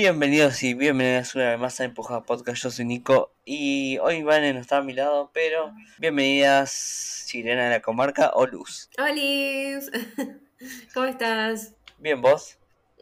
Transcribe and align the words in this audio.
Bienvenidos 0.00 0.62
y 0.62 0.74
bienvenidas 0.74 1.34
una 1.34 1.50
vez 1.50 1.58
más 1.58 1.80
a 1.80 1.84
Empujada 1.84 2.22
Podcast. 2.22 2.62
Yo 2.62 2.70
soy 2.70 2.84
Nico 2.84 3.34
y 3.44 3.98
hoy 3.98 4.22
Vane 4.22 4.54
no 4.54 4.60
está 4.60 4.76
a 4.76 4.82
mi 4.82 4.92
lado, 4.92 5.32
pero 5.34 5.74
bienvenidas 5.98 6.70
Sirena 6.70 7.64
de 7.64 7.70
la 7.70 7.82
Comarca 7.82 8.30
o 8.34 8.46
Luz. 8.46 8.88
Hola, 8.96 9.10
¿cómo 10.94 11.06
estás? 11.06 11.74
Bien, 11.98 12.22
¿vos? 12.22 12.58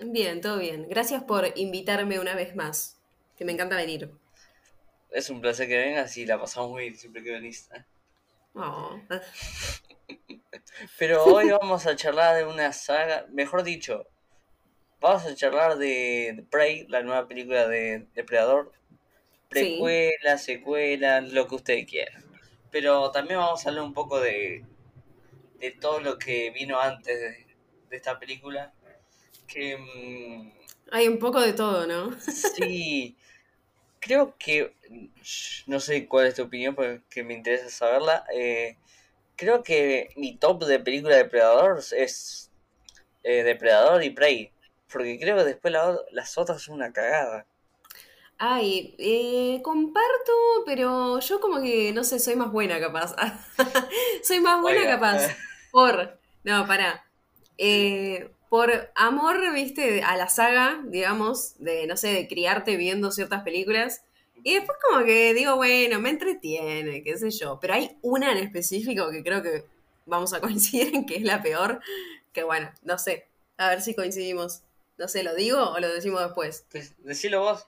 Bien, 0.06 0.40
todo 0.40 0.56
bien. 0.56 0.88
Gracias 0.88 1.22
por 1.24 1.52
invitarme 1.56 2.18
una 2.18 2.34
vez 2.34 2.56
más, 2.56 2.98
que 3.36 3.44
me 3.44 3.52
encanta 3.52 3.76
venir. 3.76 4.10
Es 5.10 5.28
un 5.28 5.42
placer 5.42 5.68
que 5.68 5.76
vengas 5.76 6.16
y 6.16 6.24
la 6.24 6.40
pasamos 6.40 6.70
muy 6.70 6.84
bien 6.84 6.96
siempre 6.96 7.22
que 7.22 7.32
venís. 7.32 7.68
¿eh? 7.74 7.84
Oh. 8.54 8.98
Pero 10.98 11.24
hoy 11.24 11.50
vamos 11.50 11.86
a 11.86 11.94
charlar 11.94 12.38
de 12.38 12.46
una 12.46 12.72
saga, 12.72 13.26
mejor 13.30 13.64
dicho, 13.64 14.06
vamos 15.00 15.24
a 15.26 15.34
charlar 15.34 15.78
de 15.78 16.44
Prey, 16.50 16.86
la 16.88 17.02
nueva 17.02 17.28
película 17.28 17.68
de 17.68 18.06
Depredador. 18.14 18.72
Precuela, 19.48 20.38
secuela, 20.38 21.20
lo 21.20 21.46
que 21.46 21.54
usted 21.54 21.86
quiera. 21.86 22.20
Pero 22.70 23.10
también 23.10 23.38
vamos 23.38 23.64
a 23.64 23.68
hablar 23.68 23.84
un 23.84 23.94
poco 23.94 24.20
de, 24.20 24.64
de 25.58 25.70
todo 25.72 26.00
lo 26.00 26.18
que 26.18 26.50
vino 26.50 26.80
antes 26.80 27.20
de, 27.20 27.46
esta 27.90 28.18
película. 28.18 28.72
Que. 29.46 29.76
Mm, 29.76 30.52
Hay 30.90 31.08
un 31.08 31.18
poco 31.18 31.40
de 31.40 31.52
todo, 31.52 31.86
¿no? 31.86 32.18
sí. 32.20 33.16
Creo 34.00 34.36
que. 34.38 34.74
No 35.66 35.80
sé 35.80 36.06
cuál 36.06 36.26
es 36.26 36.34
tu 36.34 36.42
opinión, 36.42 36.74
porque 36.74 37.22
me 37.22 37.34
interesa 37.34 37.70
saberla. 37.70 38.24
Eh, 38.34 38.76
creo 39.36 39.62
que 39.62 40.10
mi 40.16 40.36
top 40.36 40.64
de 40.64 40.80
película 40.80 41.16
de 41.16 41.24
Depredador 41.24 41.78
es 41.96 42.50
eh, 43.22 43.42
Depredador 43.42 44.02
y 44.04 44.10
Prey. 44.10 44.52
Porque 44.92 45.18
creo 45.18 45.36
que 45.36 45.44
después 45.44 45.74
las 46.12 46.38
otras 46.38 46.62
son 46.62 46.76
una 46.76 46.92
cagada. 46.92 47.46
Ay, 48.38 48.94
eh, 48.98 49.62
comparto, 49.62 50.32
pero 50.66 51.20
yo 51.20 51.40
como 51.40 51.62
que, 51.62 51.92
no 51.92 52.04
sé, 52.04 52.18
soy 52.18 52.36
más 52.36 52.52
buena 52.52 52.78
capaz. 52.78 53.16
soy 54.22 54.40
más 54.40 54.60
buena 54.60 54.86
capaz. 54.86 55.28
Por, 55.72 56.18
no, 56.44 56.66
pará. 56.66 57.04
Eh, 57.58 58.30
por 58.48 58.90
amor, 58.94 59.52
viste, 59.52 60.02
a 60.02 60.16
la 60.16 60.28
saga, 60.28 60.80
digamos, 60.86 61.54
de, 61.58 61.86
no 61.86 61.96
sé, 61.96 62.08
de 62.08 62.28
criarte 62.28 62.76
viendo 62.76 63.10
ciertas 63.10 63.42
películas. 63.42 64.02
Y 64.44 64.54
después 64.54 64.78
como 64.88 65.04
que 65.04 65.34
digo, 65.34 65.56
bueno, 65.56 65.98
me 66.00 66.10
entretiene, 66.10 67.02
qué 67.02 67.18
sé 67.18 67.30
yo. 67.30 67.58
Pero 67.60 67.74
hay 67.74 67.96
una 68.02 68.32
en 68.32 68.38
específico 68.38 69.10
que 69.10 69.22
creo 69.22 69.42
que 69.42 69.64
vamos 70.04 70.32
a 70.32 70.40
coincidir 70.42 70.94
en 70.94 71.06
que 71.06 71.16
es 71.16 71.22
la 71.22 71.42
peor. 71.42 71.80
Que 72.32 72.44
bueno, 72.44 72.70
no 72.82 72.98
sé. 72.98 73.26
A 73.56 73.70
ver 73.70 73.82
si 73.82 73.94
coincidimos. 73.94 74.62
No 74.98 75.08
sé, 75.08 75.22
¿lo 75.22 75.34
digo 75.34 75.70
o 75.70 75.78
lo 75.78 75.92
decimos 75.92 76.22
después? 76.22 76.66
Decilo 76.98 77.40
vos. 77.40 77.66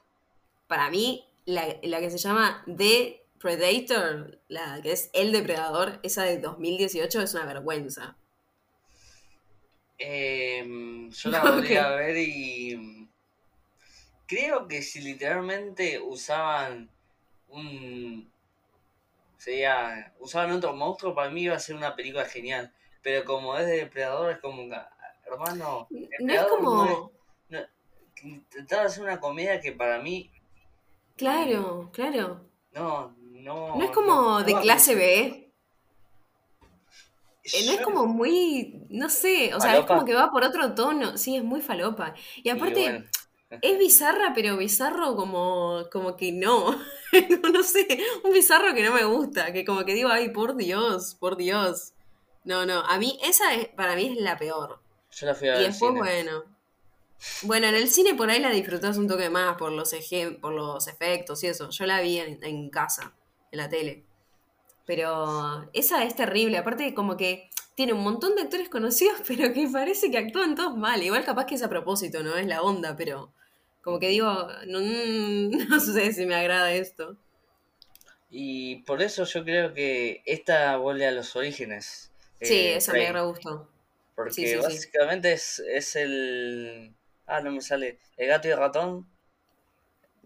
Para 0.67 0.89
mí, 0.89 1.27
la, 1.45 1.79
que 1.81 2.09
se 2.09 2.17
llama 2.17 2.63
The 2.65 3.23
Predator, 3.39 4.39
la 4.47 4.81
que 4.81 4.91
es 4.91 5.09
El 5.13 5.31
Depredador, 5.31 5.99
esa 6.03 6.23
de 6.23 6.39
2018, 6.39 7.21
es 7.21 7.33
una 7.33 7.45
vergüenza. 7.45 8.15
Em, 9.99 11.11
yo 11.11 11.29
la 11.29 11.41
podría 11.41 11.87
a 11.87 11.95
ver 11.95 12.17
y. 12.17 13.07
Creo 14.25 14.67
que 14.67 14.81
si 14.81 15.01
literalmente 15.01 15.99
usaban 15.99 16.89
un. 17.49 18.31
Sería. 19.37 20.13
Usaban 20.19 20.51
otro 20.51 20.73
monstruo, 20.73 21.13
para 21.13 21.29
mí 21.29 21.43
iba 21.43 21.55
a 21.55 21.59
ser 21.59 21.75
una 21.75 21.95
película 21.95 22.25
genial. 22.25 22.73
Pero 23.01 23.23
como 23.23 23.57
es 23.57 23.67
de 23.67 23.77
depredador, 23.77 24.31
es 24.31 24.39
como. 24.39 24.63
Hermano. 25.25 25.87
No 26.19 26.33
es 26.33 26.43
como 26.43 27.18
intentaba 28.23 28.83
hacer 28.83 29.03
una 29.03 29.19
comedia 29.19 29.59
que 29.61 29.71
para 29.71 29.99
mí. 29.99 30.29
Claro, 31.15 31.89
claro. 31.93 32.41
No, 32.73 33.15
no. 33.19 33.75
No 33.75 33.83
es 33.83 33.91
como 33.91 34.41
de 34.43 34.59
clase 34.59 34.95
B. 34.95 35.49
Eh, 37.43 37.65
no 37.65 37.71
es 37.71 37.81
como 37.81 38.05
muy, 38.05 38.85
no 38.89 39.09
sé, 39.09 39.53
o 39.55 39.59
sea, 39.59 39.77
es 39.77 39.85
como 39.85 40.05
que 40.05 40.13
va 40.13 40.29
por 40.31 40.43
otro 40.43 40.75
tono, 40.75 41.17
sí, 41.17 41.35
es 41.35 41.43
muy 41.43 41.61
falopa. 41.61 42.13
Y 42.35 42.49
aparte, 42.49 43.05
es 43.61 43.79
bizarra, 43.79 44.33
pero 44.35 44.57
bizarro 44.57 45.15
como, 45.15 45.85
como 45.91 46.15
que 46.15 46.31
no, 46.31 46.79
no 47.51 47.63
sé, 47.63 47.87
un 48.23 48.33
bizarro 48.33 48.73
que 48.73 48.83
no 48.83 48.93
me 48.93 49.03
gusta, 49.03 49.51
que 49.51 49.65
como 49.65 49.83
que 49.85 49.93
digo, 49.93 50.09
ay, 50.09 50.29
por 50.29 50.55
Dios, 50.55 51.15
por 51.15 51.37
Dios. 51.37 51.93
No, 52.43 52.65
no, 52.65 52.81
a 52.81 52.97
mí, 52.97 53.19
esa 53.23 53.53
es, 53.53 53.67
para 53.69 53.95
mí 53.95 54.07
es 54.07 54.17
la 54.17 54.37
peor. 54.37 54.79
Yo 55.11 55.25
la 55.25 55.35
fui 55.35 55.49
a 55.49 55.53
ver. 55.53 55.61
Y 55.61 55.65
después, 55.65 55.93
bueno, 55.93 56.43
bueno, 57.43 57.67
en 57.67 57.75
el 57.75 57.89
cine 57.89 58.15
por 58.15 58.29
ahí 58.29 58.39
la 58.39 58.51
disfrutás 58.51 58.97
un 58.97 59.07
toque 59.07 59.29
más 59.29 59.57
por 59.57 59.71
los, 59.71 59.93
por 60.41 60.53
los 60.53 60.87
efectos 60.87 61.43
y 61.43 61.47
eso. 61.47 61.69
Yo 61.69 61.85
la 61.85 62.01
vi 62.01 62.19
en, 62.19 62.69
casa, 62.69 63.13
en 63.51 63.57
la 63.57 63.69
tele. 63.69 64.05
Pero 64.85 65.69
esa 65.73 66.03
es 66.03 66.15
terrible. 66.15 66.57
Aparte, 66.57 66.93
como 66.93 67.17
que 67.17 67.49
tiene 67.75 67.93
un 67.93 68.03
montón 68.03 68.35
de 68.35 68.43
actores 68.43 68.69
conocidos, 68.69 69.21
pero 69.27 69.53
que 69.53 69.67
parece 69.67 70.09
que 70.09 70.17
actúan 70.17 70.55
todos 70.55 70.77
mal. 70.77 71.01
Igual 71.03 71.25
capaz 71.25 71.45
que 71.45 71.55
es 71.55 71.63
a 71.63 71.69
propósito, 71.69 72.23
¿no? 72.23 72.35
Es 72.37 72.47
la 72.47 72.61
onda, 72.61 72.95
pero 72.95 73.33
como 73.81 73.99
que 73.99 74.09
digo, 74.09 74.47
no, 74.67 74.79
no 75.69 75.79
sé 75.79 76.13
si 76.13 76.25
me 76.25 76.35
agrada 76.35 76.71
esto. 76.71 77.17
Y 78.31 78.83
por 78.83 79.01
eso 79.01 79.23
yo 79.25 79.43
creo 79.43 79.73
que 79.73 80.21
esta 80.25 80.77
vuelve 80.77 81.07
a 81.07 81.11
los 81.11 81.35
orígenes. 81.35 82.11
Sí, 82.41 82.53
eh, 82.53 82.75
eso 82.77 82.93
me 82.93 83.07
agrada 83.07 83.25
gustó. 83.25 83.69
Porque 84.15 84.57
básicamente 84.57 85.31
es, 85.31 85.59
es 85.59 85.95
el 85.95 86.93
Ah, 87.29 87.41
no 87.41 87.51
me 87.51 87.61
sale. 87.61 87.99
El 88.17 88.27
gato 88.27 88.47
y 88.47 88.51
el 88.51 88.57
ratón. 88.57 89.07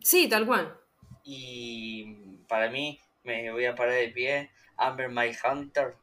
Sí, 0.02 0.30
tal 0.30 0.46
cual. 0.46 0.80
Y 1.26 2.38
para 2.48 2.70
mí, 2.70 3.00
me 3.24 3.52
voy 3.52 3.66
a 3.66 3.76
parar 3.76 3.96
de 3.96 4.08
pie. 4.10 4.52
Amber 4.78 5.10
My 5.10 5.32
Hunter. 5.44 5.96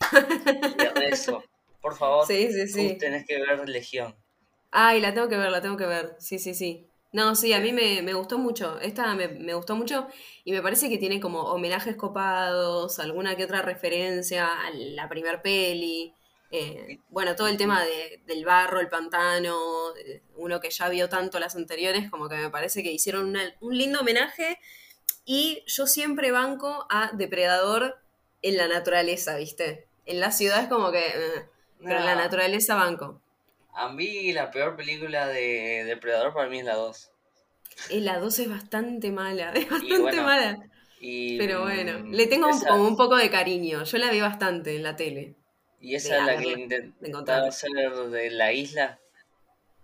eso. 1.10 1.42
Por 1.80 1.96
favor. 1.96 2.26
Sí, 2.26 2.52
sí, 2.52 2.68
sí. 2.68 2.98
Tenés 2.98 3.26
que 3.26 3.40
ver 3.40 3.68
Legión. 3.68 4.14
Ay, 4.70 5.00
la 5.00 5.14
tengo 5.14 5.28
que 5.28 5.36
ver, 5.36 5.50
la 5.50 5.62
tengo 5.62 5.76
que 5.76 5.86
ver. 5.86 6.14
Sí, 6.18 6.38
sí, 6.38 6.54
sí. 6.54 6.86
No, 7.12 7.34
sí, 7.34 7.52
a 7.52 7.60
mí 7.60 7.72
me, 7.72 8.02
me 8.02 8.14
gustó 8.14 8.38
mucho. 8.38 8.80
Esta 8.80 9.14
me, 9.14 9.28
me, 9.28 9.54
gustó 9.54 9.76
mucho 9.76 10.08
y 10.44 10.52
me 10.52 10.62
parece 10.62 10.88
que 10.88 10.98
tiene 10.98 11.20
como 11.20 11.40
homenajes 11.42 11.96
copados, 11.96 12.98
alguna 12.98 13.36
que 13.36 13.44
otra 13.44 13.62
referencia 13.62 14.46
a 14.46 14.70
la 14.72 15.08
primer 15.08 15.42
peli. 15.42 16.14
Eh, 16.54 16.98
bueno, 17.08 17.34
todo 17.34 17.48
el 17.48 17.56
tema 17.56 17.82
del 18.26 18.44
barro, 18.44 18.78
el 18.78 18.90
pantano, 18.90 19.56
eh, 19.96 20.20
uno 20.36 20.60
que 20.60 20.68
ya 20.68 20.90
vio 20.90 21.08
tanto 21.08 21.40
las 21.40 21.56
anteriores, 21.56 22.10
como 22.10 22.28
que 22.28 22.36
me 22.36 22.50
parece 22.50 22.82
que 22.82 22.92
hicieron 22.92 23.34
un 23.60 23.78
lindo 23.78 24.00
homenaje. 24.00 24.58
Y 25.24 25.64
yo 25.66 25.86
siempre 25.86 26.30
banco 26.30 26.86
a 26.90 27.10
Depredador 27.14 27.98
en 28.42 28.58
la 28.58 28.68
naturaleza, 28.68 29.36
¿viste? 29.36 29.86
En 30.04 30.20
la 30.20 30.30
ciudad 30.30 30.62
es 30.62 30.68
como 30.68 30.92
que. 30.92 30.98
Eh, 30.98 31.46
pero 31.82 31.98
en 31.98 32.04
la 32.04 32.16
naturaleza 32.16 32.74
banco. 32.74 33.18
A 33.72 33.88
mí 33.88 34.32
la 34.32 34.50
peor 34.50 34.76
película 34.76 35.26
de 35.28 35.84
Depredador 35.86 36.34
para 36.34 36.50
mí 36.50 36.58
es 36.58 36.66
la 36.66 36.74
2. 36.74 37.10
la 37.92 38.18
2 38.18 38.38
es 38.40 38.50
bastante 38.50 39.10
mala, 39.10 39.52
es 39.54 39.70
bastante 39.70 40.20
mala. 40.20 40.58
pero 41.00 41.62
bueno, 41.62 42.00
mm, 42.00 42.12
le 42.12 42.26
tengo 42.26 42.50
como 42.68 42.86
un 42.86 42.96
poco 42.96 43.16
de 43.16 43.30
cariño. 43.30 43.84
Yo 43.84 43.96
la 43.96 44.10
vi 44.10 44.20
bastante 44.20 44.76
en 44.76 44.82
la 44.82 44.96
tele. 44.96 45.34
Y 45.82 45.96
esa 45.96 46.18
es 46.18 46.26
la 46.26 46.36
que 46.38 46.52
intentaba 46.52 47.48
hacer 47.48 47.70
de 48.10 48.30
la 48.30 48.52
isla. 48.52 49.00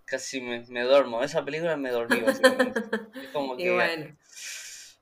Casi 0.05 0.41
me, 0.41 0.65
me 0.69 0.83
duermo. 0.83 1.23
Esa 1.23 1.45
película 1.45 1.77
me 1.77 1.91
dormí, 1.91 2.23
es 2.27 3.29
como 3.33 3.57
que. 3.57 3.75
bueno. 3.75 4.17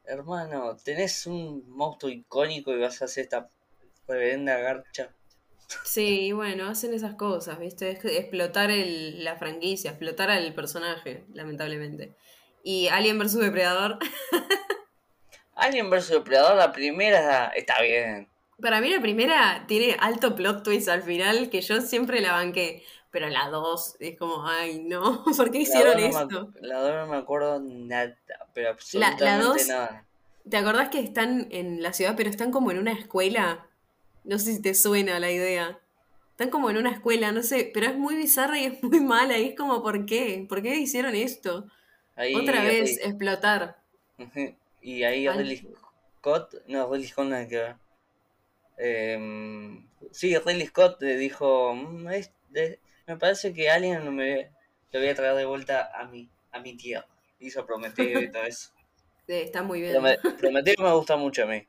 Hermano, 0.05 0.77
tenés 0.83 1.27
un 1.27 1.69
monstruo 1.69 2.11
icónico 2.11 2.73
y 2.73 2.81
vas 2.81 3.03
a 3.03 3.05
hacer 3.05 3.25
esta 3.25 3.51
reverenda 4.09 4.57
garcha. 4.57 5.11
Sí, 5.85 6.33
bueno, 6.33 6.69
hacen 6.69 6.95
esas 6.95 7.15
cosas, 7.17 7.59
¿viste? 7.59 7.91
Es 7.91 8.05
explotar 8.05 8.71
el, 8.71 9.23
la 9.23 9.37
franquicia, 9.37 9.91
explotar 9.91 10.31
al 10.31 10.55
personaje, 10.55 11.25
lamentablemente. 11.35 12.15
Y 12.63 12.89
Alien 12.89 13.19
vs 13.19 13.35
Depredador. 13.35 13.99
Alien 15.57 15.91
vs 15.91 16.09
Depredador, 16.09 16.57
la 16.57 16.73
primera 16.73 17.49
está 17.49 17.83
bien. 17.83 18.29
Para 18.61 18.81
mí 18.81 18.89
la 18.89 19.01
primera 19.01 19.65
tiene 19.67 19.97
alto 20.01 20.35
plot 20.35 20.63
twist 20.63 20.89
al 20.89 21.03
final, 21.03 21.51
que 21.51 21.61
yo 21.61 21.81
siempre 21.81 22.21
la 22.21 22.33
banqué. 22.33 22.83
Pero 23.11 23.29
la 23.29 23.49
dos 23.49 23.97
es 24.01 24.19
como, 24.19 24.47
ay, 24.47 24.81
no, 24.81 25.25
¿por 25.37 25.51
qué 25.51 25.59
hicieron 25.59 25.99
esto? 25.99 26.53
la 26.61 26.81
dos 26.81 26.95
no 26.95 27.07
me 27.07 27.17
acuerdo 27.17 27.61
nada, 27.61 28.17
pero 28.53 28.71
absolutamente 28.71 29.25
la, 29.25 29.39
dos, 29.39 29.69
nada. 29.69 30.05
¿Te 30.49 30.57
acordás 30.57 30.91
que 30.91 31.01
están 31.01 31.49
en 31.51 31.83
la 31.83 31.93
ciudad, 31.93 32.15
pero 32.17 32.31
están 32.31 32.51
como 32.51 32.71
en 32.71 32.79
una 32.79 32.93
escuela? 32.93 33.67
No 34.25 34.39
sé 34.39 34.55
si 34.55 34.63
te 34.63 34.75
suena 34.75 35.19
la 35.19 35.31
idea. 35.31 35.79
Están 36.33 36.51
como 36.51 36.69
en 36.69 36.77
una 36.77 36.91
escuela, 36.91 37.33
no 37.33 37.43
sé, 37.43 37.71
pero 37.73 37.87
es 37.87 37.97
muy 37.97 38.15
bizarra 38.15 38.59
y 38.59 38.67
es 38.67 38.83
muy 38.83 39.01
mala. 39.01 39.39
Y 39.39 39.49
es 39.49 39.57
como, 39.57 39.83
¿por 39.83 40.05
qué? 40.05 40.45
¿Por 40.49 40.63
qué 40.63 40.77
hicieron 40.77 41.15
esto? 41.15 41.67
Otra 42.35 42.63
vez, 42.65 42.99
explotar. 43.03 43.79
Y 44.83 45.03
ahí 45.03 45.29
Ridley 45.29 45.67
Scott, 46.19 46.55
no, 46.69 46.89
Ridley 46.89 47.09
Scott 47.09 47.27
nada 47.27 47.49
que 47.49 47.57
ver. 47.57 47.77
Eh, 48.79 49.83
sí, 50.11 50.37
Ridley 50.37 50.67
Scott 50.67 51.01
dijo, 51.01 51.75
mm, 51.75 52.07
me 53.07 53.17
parece 53.17 53.53
que 53.53 53.71
alguien 53.71 54.15
me 54.15 54.51
lo 54.93 55.01
voy 55.01 55.09
a 55.09 55.15
traer 55.15 55.35
de 55.35 55.45
vuelta 55.45 55.91
a 55.95 56.07
mi, 56.07 56.29
a 56.53 56.61
mi 56.61 56.77
tierra. 56.77 57.07
hizo 57.39 57.65
Prometeo 57.67 58.21
y 58.21 58.31
todo 58.31 58.45
eso. 58.45 58.71
Sí, 59.29 59.33
está 59.33 59.61
muy 59.65 59.81
bien. 59.81 60.01
Prometeo 60.39 60.75
me 60.79 60.93
gusta 60.93 61.17
mucho 61.17 61.43
a 61.43 61.47
mí. 61.47 61.67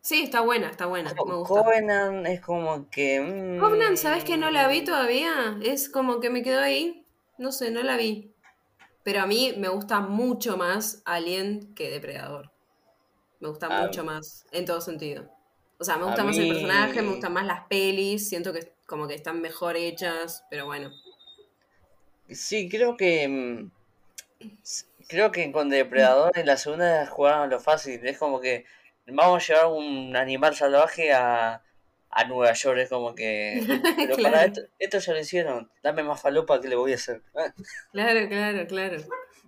Sí, 0.00 0.22
está 0.22 0.42
buena, 0.42 0.70
está 0.70 0.86
buena. 0.86 1.12
Me 1.12 1.34
gusta. 1.34 1.54
Covenant 1.54 2.24
es 2.28 2.40
como 2.40 2.88
que. 2.88 3.20
Mmm... 3.20 3.58
Covenant, 3.58 3.96
¿sabes 3.96 4.22
que 4.22 4.36
no 4.36 4.52
la 4.52 4.68
vi 4.68 4.84
todavía? 4.84 5.58
Es 5.64 5.88
como 5.88 6.20
que 6.20 6.30
me 6.30 6.44
quedó 6.44 6.60
ahí. 6.60 7.04
No 7.36 7.50
sé, 7.50 7.72
no 7.72 7.82
la 7.82 7.96
vi. 7.96 8.32
Pero 9.02 9.22
a 9.22 9.26
mí 9.26 9.54
me 9.56 9.66
gusta 9.68 9.98
mucho 10.00 10.56
más 10.56 11.02
Alien 11.04 11.74
que 11.74 11.90
Depredador. 11.90 12.52
Me 13.40 13.48
gusta 13.48 13.66
ah. 13.68 13.86
mucho 13.86 14.04
más, 14.04 14.46
en 14.52 14.66
todo 14.66 14.80
sentido. 14.80 15.28
O 15.78 15.84
sea, 15.84 15.96
me 15.96 16.04
gusta 16.04 16.24
más 16.24 16.36
el 16.38 16.48
personaje, 16.48 17.02
me 17.02 17.08
gustan 17.08 17.32
más 17.32 17.46
las 17.46 17.66
pelis, 17.66 18.28
siento 18.28 18.52
que 18.52 18.72
como 18.86 19.08
que 19.08 19.14
están 19.14 19.40
mejor 19.40 19.76
hechas, 19.76 20.44
pero 20.50 20.66
bueno. 20.66 20.90
Sí, 22.30 22.68
creo 22.68 22.96
que. 22.96 23.28
Mm, 23.28 23.70
creo 25.08 25.30
que 25.30 25.50
con 25.52 25.68
Depredador 25.68 26.36
en 26.38 26.46
la 26.46 26.56
segunda 26.56 27.06
jugaron 27.06 27.50
lo 27.50 27.60
fácil. 27.60 28.06
Es 28.06 28.18
como 28.18 28.40
que 28.40 28.64
vamos 29.06 29.42
a 29.42 29.46
llevar 29.46 29.66
un 29.66 30.16
animal 30.16 30.54
salvaje 30.54 31.12
a, 31.12 31.62
a 32.10 32.24
Nueva 32.24 32.52
York. 32.52 32.78
Es 32.78 32.88
como 32.88 33.14
que. 33.14 33.62
Pero 33.96 34.16
para 34.16 34.44
esto, 34.44 34.60
esto 34.78 34.98
ya 34.98 35.12
lo 35.12 35.20
hicieron. 35.20 35.70
Dame 35.82 36.02
más 36.02 36.20
falopa 36.20 36.60
que 36.60 36.68
le 36.68 36.76
voy 36.76 36.92
a 36.92 36.96
hacer. 36.96 37.22
claro, 37.92 38.28
claro, 38.28 38.66
claro. 38.66 38.96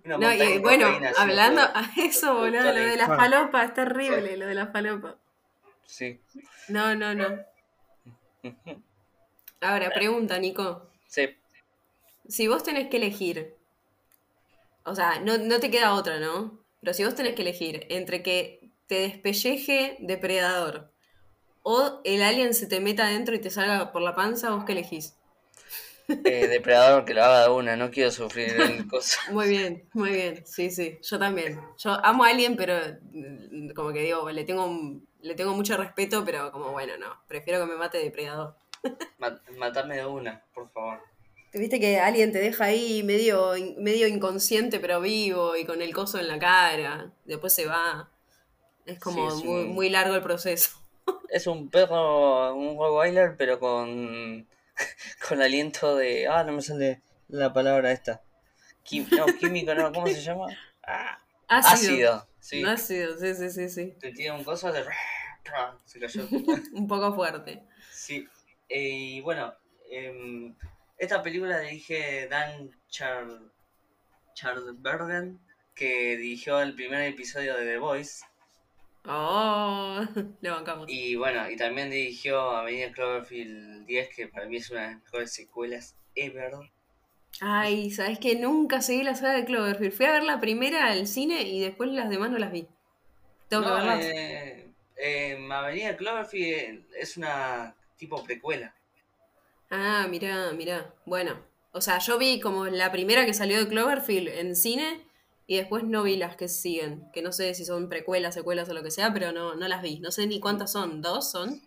No, 0.03 0.33
y, 0.33 0.59
bueno, 0.59 0.87
hablando 1.17 1.61
a 1.61 1.91
eso, 1.97 2.33
boludo, 2.33 2.63
lo 2.63 2.79
de 2.79 2.95
las 2.95 3.07
falopas 3.07 3.67
es 3.67 3.73
terrible, 3.73 4.37
lo 4.37 4.47
de 4.47 4.53
las 4.53 4.71
falopas. 4.71 5.15
Sí. 5.87 6.21
No, 6.67 6.93
no, 6.95 7.15
no. 7.15 7.39
Ahora, 9.61 9.89
pregunta, 9.89 10.37
Nico. 10.37 10.91
Sí. 11.07 11.29
Si 12.27 12.47
vos 12.47 12.61
tenés 12.61 12.89
que 12.89 12.97
elegir, 12.97 13.55
o 14.83 14.93
sea, 14.93 15.19
no, 15.19 15.37
no 15.37 15.59
te 15.59 15.71
queda 15.71 15.93
otra, 15.93 16.19
¿no? 16.19 16.63
Pero 16.81 16.93
si 16.93 17.03
vos 17.03 17.15
tenés 17.15 17.33
que 17.33 17.41
elegir 17.41 17.87
entre 17.89 18.21
que 18.21 18.69
te 18.85 18.99
despelleje 18.99 19.97
depredador 19.99 20.91
o 21.63 22.01
el 22.03 22.21
alien 22.21 22.53
se 22.53 22.67
te 22.67 22.79
meta 22.79 23.07
adentro 23.07 23.35
y 23.35 23.39
te 23.39 23.49
salga 23.49 23.91
por 23.91 24.01
la 24.01 24.15
panza, 24.15 24.51
¿vos 24.51 24.63
qué 24.65 24.73
elegís? 24.73 25.15
Eh, 26.07 26.47
depredador 26.47 27.03
que 27.03 27.13
lo 27.13 27.23
haga 27.23 27.43
de 27.43 27.49
una, 27.49 27.75
no 27.75 27.91
quiero 27.91 28.11
sufrir 28.11 28.49
el 28.61 28.87
coso. 28.89 29.17
Muy 29.31 29.49
bien, 29.49 29.83
muy 29.93 30.11
bien, 30.11 30.43
sí, 30.45 30.71
sí, 30.71 30.97
yo 31.01 31.19
también. 31.19 31.59
Yo 31.77 31.91
amo 32.05 32.23
a 32.23 32.29
Alien, 32.29 32.55
pero 32.55 32.75
mm, 33.11 33.71
como 33.71 33.91
que 33.91 34.03
digo, 34.03 34.29
le 34.29 34.45
tengo, 34.45 35.01
le 35.27 35.35
tengo 35.35 35.53
mucho 35.53 35.77
respeto, 35.77 36.23
pero 36.25 36.51
como 36.51 36.71
bueno, 36.71 36.97
no, 36.97 37.21
prefiero 37.27 37.59
que 37.59 37.71
me 37.71 37.77
mate 37.77 37.99
depredador. 37.99 38.55
Matame 39.57 39.97
de 39.97 40.05
una, 40.05 40.41
por 40.53 40.69
favor. 40.69 40.99
¿Te 41.51 41.59
viste 41.59 41.79
que 41.79 41.99
alguien 41.99 42.31
te 42.31 42.39
deja 42.39 42.65
ahí 42.65 43.03
medio, 43.03 43.53
medio 43.77 44.07
inconsciente 44.07 44.79
pero 44.79 44.99
vivo 44.99 45.55
y 45.55 45.65
con 45.65 45.81
el 45.81 45.93
coso 45.93 46.19
en 46.19 46.27
la 46.27 46.39
cara? 46.39 47.11
Después 47.25 47.53
se 47.53 47.65
va. 47.65 48.09
Es 48.85 48.99
como 48.99 49.29
muy, 49.37 49.65
muy 49.65 49.89
largo 49.89 50.15
el 50.15 50.21
proceso. 50.21 50.71
Es 51.29 51.47
un 51.47 51.69
perro, 51.69 52.53
un 52.53 52.77
Rottweiler, 52.77 53.35
pero 53.37 53.59
con, 53.59 54.45
con 55.27 55.41
aliento 55.41 55.95
de... 55.95 56.27
Ah, 56.27 56.43
no 56.43 56.53
me 56.53 56.61
sale 56.61 57.01
la 57.29 57.51
palabra 57.53 57.91
esta. 57.91 58.21
no, 59.11 59.25
químico, 59.39 59.73
no, 59.73 59.91
¿cómo 59.91 60.07
se 60.07 60.21
llama? 60.21 60.47
Ah, 60.83 61.19
ácido. 61.47 62.27
sí. 62.39 62.63
Ácido, 62.63 63.17
sí, 63.17 63.35
sí, 63.35 63.49
sí, 63.49 63.69
sí. 63.69 63.93
Te 63.99 64.11
tira 64.11 64.33
un 64.33 64.43
coso 64.43 64.71
de... 64.71 64.83
Se 65.85 65.99
cayó. 65.99 66.27
un 66.73 66.87
poco 66.87 67.13
fuerte. 67.13 67.63
Sí. 67.91 68.27
Eh, 68.69 68.89
y 68.89 69.21
bueno, 69.21 69.53
em, 69.89 70.55
esta 70.97 71.21
película 71.21 71.59
dirige 71.59 72.27
Dan 72.27 72.71
Char 72.89 73.27
que 75.73 76.17
dirigió 76.17 76.61
el 76.61 76.73
primer 76.73 77.01
episodio 77.03 77.55
de 77.55 77.65
The 77.65 77.77
Voice. 77.77 78.25
Oh, 79.05 80.01
le 80.41 80.49
bancamos. 80.49 80.87
Y 80.89 81.15
bueno, 81.15 81.49
y 81.49 81.55
también 81.55 81.89
dirigió 81.89 82.51
Avenida 82.51 82.91
Cloverfield 82.91 83.85
10, 83.85 84.09
que 84.15 84.27
para 84.27 84.47
mí 84.47 84.57
es 84.57 84.69
una 84.69 84.81
de 84.81 84.87
las 84.87 85.03
mejores 85.03 85.33
secuelas 85.33 85.95
ever. 86.15 86.53
Ay, 87.39 87.91
sabes 87.91 88.19
que 88.19 88.35
nunca 88.35 88.81
seguí 88.81 89.03
la 89.03 89.15
saga 89.15 89.33
de 89.33 89.45
Cloverfield. 89.45 89.93
Fui 89.93 90.05
a 90.05 90.11
ver 90.11 90.23
la 90.23 90.39
primera 90.39 90.87
al 90.87 91.07
cine 91.07 91.43
y 91.43 91.61
después 91.61 91.89
las 91.91 92.09
demás 92.09 92.31
no 92.31 92.37
las 92.37 92.51
vi. 92.51 92.67
Tengo 93.47 93.63
que 93.63 93.69
verlas. 93.69 94.05
Eh, 94.05 94.66
eh, 94.97 95.37
Avenida 95.51 95.95
Cloverfield 95.97 96.85
es 96.95 97.17
una 97.17 97.75
tipo 97.97 98.23
precuela. 98.23 98.73
Ah, 99.69 100.07
mirá, 100.09 100.51
mirá. 100.53 100.93
Bueno, 101.05 101.39
o 101.71 101.81
sea, 101.81 101.99
yo 101.99 102.17
vi 102.17 102.39
como 102.39 102.65
la 102.65 102.91
primera 102.91 103.25
que 103.25 103.33
salió 103.33 103.59
de 103.59 103.67
Cloverfield 103.67 104.29
en 104.29 104.55
cine 104.55 105.05
y 105.45 105.57
después 105.57 105.83
no 105.83 106.03
vi 106.03 106.17
las 106.17 106.35
que 106.35 106.47
siguen, 106.47 107.09
que 107.13 107.21
no 107.21 107.31
sé 107.31 107.53
si 107.53 107.65
son 107.65 107.89
precuelas, 107.89 108.33
secuelas 108.33 108.69
o 108.69 108.73
lo 108.73 108.83
que 108.83 108.91
sea, 108.91 109.13
pero 109.13 109.31
no, 109.31 109.55
no 109.55 109.67
las 109.67 109.81
vi. 109.81 109.99
No 109.99 110.11
sé 110.11 110.27
ni 110.27 110.39
cuántas 110.39 110.71
son. 110.71 111.01
¿Dos 111.01 111.31
son? 111.31 111.61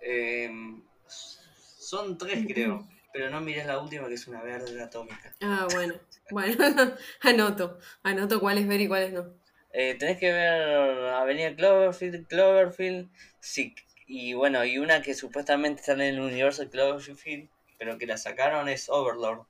Em, 0.00 0.82
son 1.08 2.18
tres, 2.18 2.44
creo. 2.46 2.86
Pero 3.12 3.28
no 3.28 3.40
mires 3.40 3.66
la 3.66 3.80
última, 3.80 4.06
que 4.06 4.14
es 4.14 4.28
una 4.28 4.40
verde 4.40 4.80
atómica. 4.80 5.34
Ah, 5.40 5.66
bueno. 5.72 5.94
Bueno, 6.30 6.64
anoto. 7.22 7.76
Anoto 8.04 8.38
cuáles 8.38 8.68
ver 8.68 8.80
y 8.82 8.86
cuáles 8.86 9.12
no. 9.12 9.34
Eh, 9.72 9.94
tenés 9.98 10.18
que 10.18 10.32
ver 10.32 11.08
Avenida 11.10 11.54
Cloverfield, 11.54 12.26
Cloverfield, 12.26 13.08
sí, 13.38 13.74
y 14.06 14.34
bueno, 14.34 14.64
y 14.64 14.78
una 14.78 15.02
que 15.02 15.14
supuestamente 15.14 15.80
está 15.80 15.92
en 15.92 16.00
el 16.00 16.20
universo 16.20 16.62
de 16.62 16.70
Cloverfield, 16.70 17.48
pero 17.78 17.96
que 17.96 18.06
la 18.06 18.16
sacaron 18.16 18.68
es 18.68 18.88
Overlord, 18.88 19.46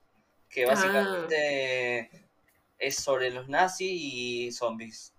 que 0.51 0.67
básicamente 0.67 2.11
ah. 2.13 2.19
es 2.79 2.97
sobre 2.97 3.31
los 3.31 3.49
nazis 3.49 3.91
y 3.91 4.53
zombies. 4.53 5.15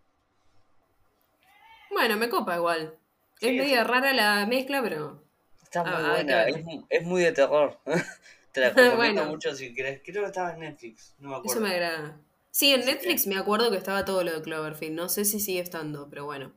Bueno, 1.89 2.17
me 2.17 2.29
copa 2.29 2.55
igual. 2.55 2.97
es 3.39 3.51
media 3.51 3.83
rara 3.83 4.13
la 4.13 4.45
mezcla, 4.45 4.81
pero... 4.83 5.23
Está 5.63 5.83
muy 5.83 6.09
buena, 6.09 6.45
es, 6.89 7.03
muy 7.03 7.23
de 7.23 7.31
terror. 7.31 7.79
Te 8.51 8.61
la 8.61 8.69
recomiendo 8.69 9.25
mucho 9.25 9.55
si 9.55 9.73
querés. 9.73 10.01
Creo 10.03 10.21
que 10.21 10.27
estaba 10.27 10.53
en 10.53 10.59
Netflix, 10.59 11.15
no 11.17 11.29
me 11.29 11.35
acuerdo. 11.37 11.53
Eso 11.53 11.61
me 11.61 11.73
agrada. 11.73 12.19
Sí, 12.51 12.73
en 12.73 12.85
Netflix 12.85 13.27
me 13.27 13.37
acuerdo 13.37 13.71
que 13.71 13.77
estaba 13.77 14.03
todo 14.03 14.23
lo 14.23 14.33
de 14.33 14.41
Cloverfield. 14.41 14.93
No 14.93 15.07
sé 15.07 15.23
si 15.23 15.39
sigue 15.39 15.61
estando, 15.61 16.09
pero 16.09 16.25
bueno. 16.25 16.53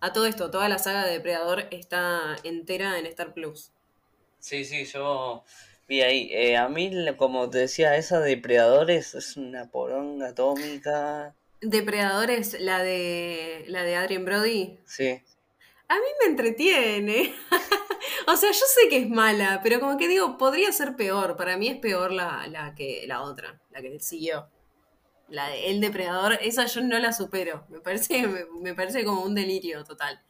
A 0.00 0.12
todo 0.12 0.26
esto, 0.26 0.50
toda 0.50 0.68
la 0.68 0.78
saga 0.78 1.06
de 1.06 1.12
Depredador 1.12 1.64
está 1.70 2.36
entera 2.44 2.98
en 2.98 3.06
Star 3.06 3.32
Plus. 3.32 3.70
Sí, 4.38 4.66
sí, 4.66 4.84
yo 4.84 5.42
vi 5.88 6.02
ahí. 6.02 6.28
Eh, 6.30 6.58
a 6.58 6.68
mí, 6.68 6.92
como 7.16 7.48
te 7.48 7.58
decía, 7.58 7.96
esa 7.96 8.20
Depredadores 8.20 9.14
es 9.14 9.38
una 9.38 9.70
poronga 9.70 10.28
atómica. 10.28 11.34
¿Depredadores, 11.62 12.60
la 12.60 12.82
de 12.82 13.64
la 13.68 13.84
de 13.84 13.96
Adrien 13.96 14.26
Brody? 14.26 14.78
Sí. 14.84 15.22
A 15.88 15.94
mí 15.94 16.06
me 16.20 16.26
entretiene. 16.26 17.34
o 18.28 18.36
sea, 18.36 18.50
yo 18.50 18.66
sé 18.66 18.90
que 18.90 18.98
es 18.98 19.08
mala, 19.08 19.60
pero 19.62 19.80
como 19.80 19.96
que 19.96 20.08
digo, 20.08 20.36
podría 20.36 20.70
ser 20.72 20.94
peor. 20.94 21.36
Para 21.38 21.56
mí 21.56 21.68
es 21.68 21.78
peor 21.78 22.12
la, 22.12 22.46
la 22.48 22.74
que 22.74 23.04
la 23.06 23.22
otra, 23.22 23.58
la 23.70 23.80
que 23.80 23.98
siguió 23.98 24.46
la 25.28 25.48
de 25.48 25.70
El 25.70 25.80
Depredador, 25.80 26.38
esa 26.40 26.66
yo 26.66 26.80
no 26.82 26.98
la 26.98 27.12
supero. 27.12 27.66
Me 27.68 27.80
parece, 27.80 28.26
me, 28.60 28.74
parece 28.74 29.04
como 29.04 29.22
un 29.22 29.34
delirio 29.34 29.84
total. 29.84 30.20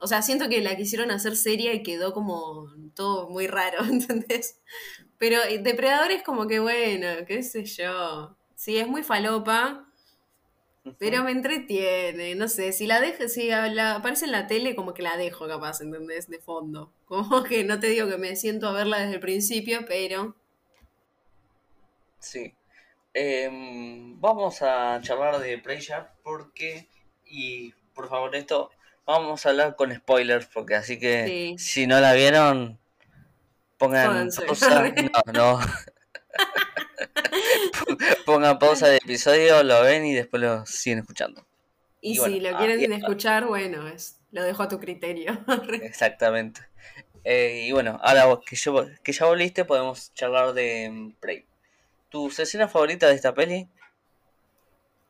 O 0.00 0.06
sea, 0.06 0.22
siento 0.22 0.48
que 0.48 0.60
la 0.62 0.76
quisieron 0.76 1.10
hacer 1.10 1.36
seria 1.36 1.74
y 1.74 1.82
quedó 1.82 2.12
como 2.14 2.72
todo 2.94 3.28
muy 3.28 3.46
raro, 3.46 3.84
¿entendés? 3.90 4.60
Pero 5.18 5.38
Depredador 5.60 6.10
es 6.12 6.22
como 6.22 6.46
que 6.46 6.60
bueno, 6.60 7.08
qué 7.26 7.42
sé 7.42 7.64
yo. 7.64 8.36
Sí, 8.54 8.78
es 8.78 8.86
muy 8.88 9.02
falopa, 9.02 9.86
pero 10.98 11.24
me 11.24 11.30
entretiene, 11.32 12.34
no 12.34 12.48
sé, 12.48 12.72
si 12.72 12.86
la 12.86 13.00
dejo, 13.00 13.28
si 13.28 13.48
la, 13.48 13.96
aparece 13.96 14.24
en 14.24 14.32
la 14.32 14.46
tele, 14.46 14.74
como 14.74 14.94
que 14.94 15.02
la 15.02 15.16
dejo 15.16 15.46
capaz, 15.46 15.80
¿entendés? 15.80 16.28
De 16.28 16.40
fondo. 16.40 16.92
Como 17.06 17.42
que 17.42 17.64
no 17.64 17.80
te 17.80 17.88
digo 17.88 18.08
que 18.08 18.18
me 18.18 18.36
siento 18.36 18.68
a 18.68 18.72
verla 18.72 19.00
desde 19.00 19.14
el 19.14 19.20
principio, 19.20 19.80
pero... 19.86 20.36
Sí, 22.20 22.54
Em, 23.12 24.20
vamos 24.20 24.62
a 24.62 25.00
charlar 25.02 25.40
de 25.40 25.58
Pressure 25.58 26.04
porque, 26.22 26.88
y 27.24 27.72
por 27.94 28.08
favor 28.08 28.34
esto, 28.36 28.70
vamos 29.04 29.44
a 29.44 29.50
hablar 29.50 29.76
con 29.76 29.94
spoilers 29.94 30.46
porque 30.46 30.76
así 30.76 30.98
que 30.98 31.56
si 31.58 31.86
no 31.86 32.00
la 32.00 32.12
vieron, 32.12 32.78
pongan 33.78 34.28
pausa. 34.46 34.92
No, 35.32 35.32
no. 35.32 35.60
pongan 38.26 38.58
pausa 38.58 38.88
del 38.88 39.00
episodio, 39.02 39.62
lo 39.64 39.82
ven 39.82 40.06
y 40.06 40.14
después 40.14 40.42
lo 40.42 40.64
siguen 40.66 41.00
escuchando. 41.00 41.44
Y, 42.00 42.16
si 42.16 42.40
lo 42.40 42.56
quieren 42.56 42.92
escuchar, 42.92 43.46
bueno, 43.46 43.88
es, 43.88 44.20
lo 44.30 44.42
dejo 44.42 44.62
a 44.62 44.68
tu 44.68 44.78
criterio. 44.78 45.44
Exactamente. 45.82 46.62
Eh, 47.24 47.66
y 47.68 47.72
bueno, 47.72 47.98
ahora 48.02 48.40
que, 48.46 48.56
yo, 48.56 48.86
que 49.02 49.12
ya 49.12 49.26
volviste, 49.26 49.64
podemos 49.64 50.14
charlar 50.14 50.54
de 50.54 51.12
Prey. 51.20 51.44
¿Tus 52.10 52.38
escenas 52.38 52.70
favoritas 52.70 53.08
de 53.08 53.16
esta 53.16 53.32
peli? 53.32 53.68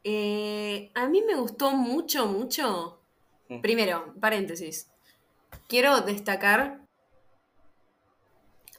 Eh, 0.04 0.90
a 0.94 1.08
mí 1.08 1.22
me 1.22 1.34
gustó 1.34 1.72
mucho, 1.72 2.26
mucho. 2.26 3.00
Mm. 3.48 3.60
Primero, 3.60 4.14
paréntesis. 4.20 4.88
Quiero 5.66 6.00
destacar 6.02 6.80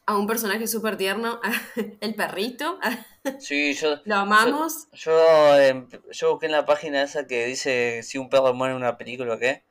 a 0.06 0.18
un 0.18 0.28
personaje 0.28 0.68
súper 0.68 0.98
tierno, 0.98 1.40
el 2.02 2.16
perrito, 2.16 2.80
Sí, 3.40 3.74
yo. 3.74 3.98
¿Lo 4.06 4.16
amamos? 4.16 4.88
Yo, 4.94 5.60
em, 5.60 5.88
yo, 6.12 6.32
busqué 6.32 6.48
en 6.48 6.52
la 6.52 6.66
página 6.66 7.04
esa 7.04 7.28
que 7.28 7.46
dice 7.46 8.02
si 8.04 8.18
un 8.18 8.30
perro 8.30 8.54
muere 8.54 8.74
en 8.74 8.78
una 8.78 8.98
película 8.98 9.36
o 9.36 9.40
qué. 9.40 9.64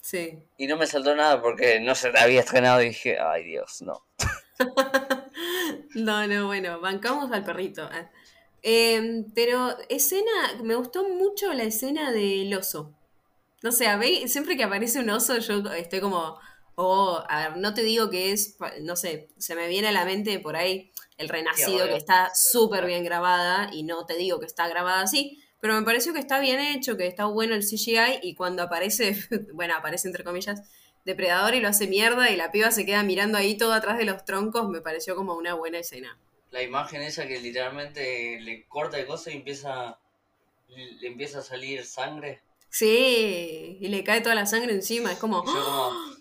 Sí. 0.00 0.38
Y 0.58 0.66
no 0.66 0.76
me 0.76 0.86
saltó 0.86 1.14
nada 1.14 1.40
porque 1.40 1.80
no 1.80 1.94
se 1.94 2.12
había 2.16 2.40
estrenado 2.40 2.82
y 2.82 2.88
dije, 2.88 3.18
ay 3.18 3.44
Dios, 3.44 3.82
no. 3.82 4.04
no, 5.94 6.26
no, 6.26 6.46
bueno, 6.46 6.80
bancamos 6.80 7.30
al 7.32 7.44
perrito. 7.44 7.88
¿eh? 7.92 8.08
Em, 8.62 9.30
pero 9.34 9.76
escena, 9.88 10.30
me 10.62 10.74
gustó 10.74 11.08
mucho 11.08 11.52
la 11.52 11.64
escena 11.64 12.12
del 12.12 12.52
oso. 12.54 12.94
No 13.62 13.72
sé, 13.72 13.86
a 13.88 13.96
ver, 13.96 14.28
siempre 14.28 14.56
que 14.56 14.64
aparece 14.64 15.00
un 15.00 15.10
oso 15.10 15.38
yo 15.38 15.62
estoy 15.72 16.00
como, 16.00 16.38
oh, 16.74 17.22
a 17.28 17.48
ver, 17.48 17.56
no 17.56 17.74
te 17.74 17.82
digo 17.82 18.10
que 18.10 18.32
es, 18.32 18.56
no 18.82 18.96
sé, 18.96 19.30
se 19.38 19.54
me 19.54 19.68
viene 19.68 19.88
a 19.88 19.92
la 19.92 20.04
mente 20.04 20.38
por 20.38 20.56
ahí 20.56 20.92
el 21.16 21.28
Renacido, 21.28 21.86
que 21.86 21.96
está 21.96 22.32
súper 22.34 22.86
bien 22.86 23.04
grabada, 23.04 23.70
y 23.72 23.84
no 23.84 24.04
te 24.04 24.16
digo 24.16 24.40
que 24.40 24.46
está 24.46 24.68
grabada 24.68 25.02
así, 25.02 25.40
pero 25.60 25.74
me 25.74 25.82
pareció 25.82 26.12
que 26.12 26.18
está 26.18 26.40
bien 26.40 26.60
hecho, 26.60 26.96
que 26.96 27.06
está 27.06 27.26
bueno 27.26 27.54
el 27.54 27.62
CGI, 27.62 28.20
y 28.22 28.34
cuando 28.34 28.62
aparece, 28.62 29.16
bueno, 29.54 29.74
aparece 29.76 30.08
entre 30.08 30.24
comillas, 30.24 30.60
Depredador 31.04 31.54
y 31.54 31.60
lo 31.60 31.68
hace 31.68 31.86
mierda, 31.86 32.30
y 32.30 32.36
la 32.36 32.50
piba 32.50 32.70
se 32.70 32.86
queda 32.86 33.02
mirando 33.02 33.36
ahí 33.36 33.56
todo 33.56 33.72
atrás 33.72 33.98
de 33.98 34.06
los 34.06 34.24
troncos, 34.24 34.68
me 34.70 34.80
pareció 34.80 35.14
como 35.14 35.34
una 35.34 35.54
buena 35.54 35.78
escena. 35.78 36.18
La 36.50 36.62
imagen 36.62 37.02
esa 37.02 37.26
que 37.26 37.40
literalmente 37.40 38.40
le 38.40 38.66
corta 38.66 38.96
de 38.96 39.06
cosas 39.06 39.34
y 39.34 39.36
empieza, 39.36 39.98
le 40.68 41.06
empieza 41.06 41.40
a 41.40 41.42
salir 41.42 41.84
sangre. 41.84 42.42
Sí, 42.70 43.78
y 43.80 43.88
le 43.88 44.02
cae 44.02 44.20
toda 44.20 44.34
la 44.34 44.46
sangre 44.46 44.72
encima, 44.72 45.12
es 45.12 45.18
como... 45.18 45.44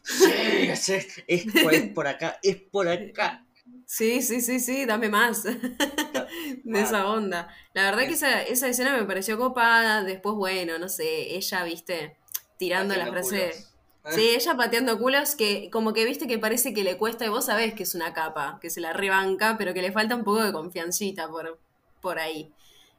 sí, 0.04 1.00
es, 1.28 1.46
por, 1.94 2.08
acá, 2.08 2.40
es 2.44 2.58
por 2.58 2.88
acá. 2.88 3.46
Sí, 3.86 4.22
sí, 4.22 4.42
sí, 4.42 4.60
sí, 4.60 4.86
dame 4.86 5.10
más 5.10 5.44
de 6.64 6.82
esa 6.82 7.08
onda. 7.08 7.48
La 7.74 7.84
verdad 7.84 8.06
que 8.06 8.14
esa, 8.14 8.44
esa 8.44 8.68
escena 8.68 8.98
me 8.98 9.06
pareció 9.06 9.38
copada, 9.38 10.04
después, 10.04 10.36
bueno, 10.36 10.78
no 10.78 10.90
sé, 10.90 11.36
ella, 11.36 11.64
viste, 11.64 12.18
tirando 12.58 12.96
la 12.96 13.08
frase... 13.08 13.54
Sí, 14.10 14.30
ella 14.36 14.58
pateando 14.58 15.00
culos 15.00 15.36
que 15.36 15.70
como 15.72 15.94
que 15.94 16.04
viste 16.04 16.28
que 16.28 16.38
parece 16.38 16.74
que 16.74 16.84
le 16.84 16.98
cuesta 16.98 17.26
y 17.26 17.30
vos 17.30 17.46
sabés 17.46 17.74
que 17.74 17.84
es 17.84 17.96
una 17.96 18.14
capa, 18.14 18.60
que 18.62 18.70
se 18.70 18.82
la 18.82 18.92
rebanca, 18.92 19.56
pero 19.58 19.74
que 19.74 19.82
le 19.82 19.94
falta 19.94 20.16
un 20.16 20.26
poco 20.26 20.44
de 20.44 20.52
confiancita 20.52 21.30
por, 21.30 21.58
por 22.02 22.20
ahí. 22.20 22.52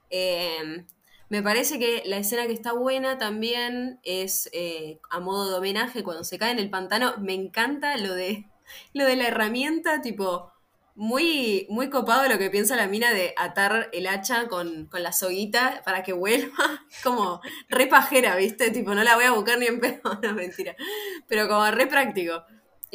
Eh, 0.09 0.85
me 1.29 1.43
parece 1.43 1.79
que 1.79 2.03
la 2.07 2.19
escena 2.19 2.47
que 2.47 2.53
está 2.53 2.73
buena 2.73 3.19
también 3.19 3.99
es 4.03 4.49
eh, 4.53 5.01
a 5.11 5.21
modo 5.21 5.51
de 5.51 5.57
homenaje 5.57 6.05
cuando 6.05 6.25
se 6.25 6.39
cae 6.39 6.53
en 6.53 6.59
el 6.59 6.71
pantano. 6.71 7.15
Me 7.19 7.35
encanta 7.35 7.97
lo 7.97 8.15
de, 8.15 8.47
lo 8.95 9.05
de 9.05 9.17
la 9.17 9.29
herramienta, 9.29 10.01
tipo, 10.01 10.53
muy, 10.95 11.67
muy 11.71 11.91
copado 11.91 12.29
lo 12.29 12.39
que 12.39 12.51
piensa 12.51 12.77
la 12.77 12.87
mina 12.87 13.13
de 13.13 13.35
atar 13.37 13.91
el 13.93 14.07
hacha 14.07 14.47
con, 14.49 14.89
la 14.93 15.13
soguita 15.13 15.83
para 15.85 16.03
que 16.03 16.13
vuelva. 16.13 16.87
Como 17.03 17.41
re 17.69 17.87
pajera, 17.87 18.37
¿viste? 18.37 18.71
Tipo, 18.71 18.95
no 18.95 19.03
la 19.03 19.17
voy 19.17 19.25
a 19.25 19.33
buscar 19.33 19.59
ni 19.59 19.67
en 19.67 19.81
pedo, 19.81 20.01
no 20.23 20.35
mentira. 20.35 20.77
Pero 21.29 21.49
como 21.49 21.69
re 21.71 21.87
práctico. 21.87 22.45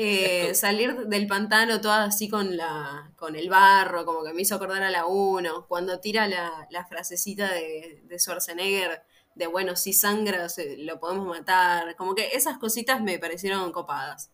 Eh, 0.01 0.55
salir 0.55 0.95
del 1.07 1.27
pantano 1.27 1.81
toda 1.81 2.05
así 2.05 2.29
con 2.29 2.55
la 2.55 3.11
con 3.17 3.35
el 3.35 3.49
barro, 3.49 4.05
como 4.05 4.23
que 4.23 4.33
me 4.33 4.43
hizo 4.43 4.55
acordar 4.55 4.81
a 4.81 4.89
la 4.89 5.05
1, 5.05 5.65
cuando 5.67 5.99
tira 5.99 6.25
la, 6.25 6.85
frasecita 6.87 7.51
de, 7.53 8.01
de, 8.05 8.17
Schwarzenegger 8.17 9.03
de 9.35 9.47
bueno, 9.47 9.75
si 9.75 9.91
sangra 9.91 10.47
lo 10.77 10.99
podemos 11.01 11.27
matar, 11.27 11.97
como 11.97 12.15
que 12.15 12.29
esas 12.33 12.57
cositas 12.59 13.01
me 13.01 13.19
parecieron 13.19 13.73
copadas. 13.73 14.31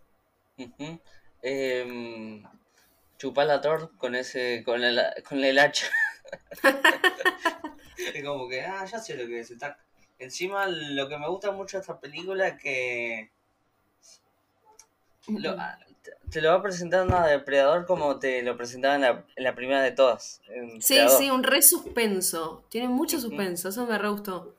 Chupar 3.17 3.48
la 3.48 3.62
tor 3.62 3.91
con 3.98 4.15
ese, 4.15 4.63
con 4.63 4.84
el, 4.84 5.01
con 5.27 5.43
el 5.43 5.60
hacha. 5.60 5.88
es 8.15 8.24
como 8.24 8.48
que, 8.48 8.62
ah, 8.62 8.86
ya 8.86 9.00
sé 9.00 9.15
lo 9.15 9.27
que 9.27 9.39
es. 9.39 9.53
Encima, 10.17 10.67
lo 10.67 11.10
que 11.10 11.17
me 11.17 11.27
gusta 11.27 11.51
mucho 11.51 11.77
de 11.77 11.81
esta 11.81 12.00
película 12.00 12.48
es 12.48 12.62
que 12.62 13.31
Ah, 15.57 15.77
te 16.29 16.41
lo 16.41 16.50
va 16.50 16.55
a 16.55 16.62
presentar 16.62 17.05
una 17.05 17.25
depredador 17.25 17.86
como 17.86 18.19
te 18.19 18.43
lo 18.43 18.55
presentaba 18.57 18.95
en 18.95 19.24
la, 19.38 19.55
primera 19.55 19.81
de 19.81 19.91
todas. 19.91 20.41
Sí, 20.79 21.00
sí, 21.17 21.29
un 21.31 21.43
re 21.43 21.62
suspenso. 21.62 22.63
Tiene 22.69 22.88
mucho 22.88 23.19
suspenso, 23.19 23.69
eso 23.69 23.86
me 23.86 23.98
re 23.98 24.10
gustó. 24.10 24.55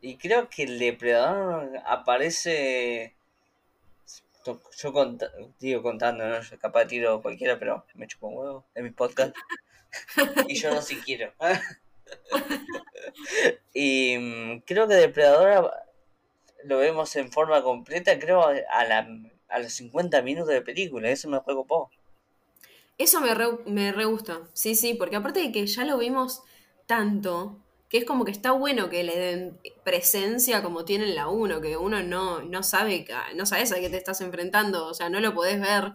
Y 0.00 0.16
creo 0.16 0.48
que 0.48 0.64
el 0.64 0.78
depredador 0.78 1.80
aparece. 1.86 3.14
Yo 4.44 4.60
digo 5.58 5.82
contando, 5.82 6.28
¿no? 6.28 6.36
capaz 6.60 6.80
de 6.80 6.86
tiro 6.86 7.22
cualquiera, 7.22 7.58
pero 7.58 7.86
me 7.94 8.06
chupo 8.06 8.28
un 8.28 8.36
huevo 8.36 8.64
en 8.74 8.84
mi 8.84 8.90
podcast. 8.90 9.34
y 10.48 10.56
yo 10.56 10.74
no 10.74 10.82
si 10.82 10.96
quiero. 10.96 11.32
y 13.74 14.18
mm, 14.18 14.58
creo 14.66 14.86
que 14.86 14.94
Depredador 14.94 15.72
lo 16.64 16.78
vemos 16.78 17.16
en 17.16 17.32
forma 17.32 17.62
completa, 17.62 18.18
creo, 18.18 18.46
a 18.46 18.84
la 18.84 19.06
a 19.54 19.60
los 19.60 19.72
50 19.72 20.20
minutos 20.22 20.48
de 20.48 20.62
película, 20.62 21.08
eso 21.08 21.28
me 21.28 21.38
juego 21.38 21.64
poco. 21.64 21.90
Eso 22.98 23.20
me 23.20 23.34
re, 23.34 23.46
me 23.66 23.92
re 23.92 24.04
gusta, 24.04 24.42
sí, 24.52 24.74
sí, 24.74 24.94
porque 24.94 25.16
aparte 25.16 25.40
de 25.40 25.52
que 25.52 25.66
ya 25.66 25.84
lo 25.84 25.98
vimos 25.98 26.42
tanto, 26.86 27.58
que 27.94 27.98
es 27.98 28.04
como 28.06 28.24
que 28.24 28.32
está 28.32 28.50
bueno 28.50 28.90
que 28.90 29.04
le 29.04 29.16
den 29.16 29.60
presencia 29.84 30.64
como 30.64 30.84
tiene 30.84 31.04
en 31.04 31.14
la 31.14 31.28
1, 31.28 31.60
que 31.60 31.76
uno 31.76 32.02
no, 32.02 32.42
no 32.42 32.64
sabe, 32.64 33.06
no 33.36 33.46
sabes 33.46 33.70
a 33.70 33.76
qué 33.76 33.88
te 33.88 33.96
estás 33.96 34.20
enfrentando, 34.20 34.88
o 34.88 34.94
sea, 34.94 35.08
no 35.10 35.20
lo 35.20 35.32
podés 35.32 35.60
ver 35.60 35.92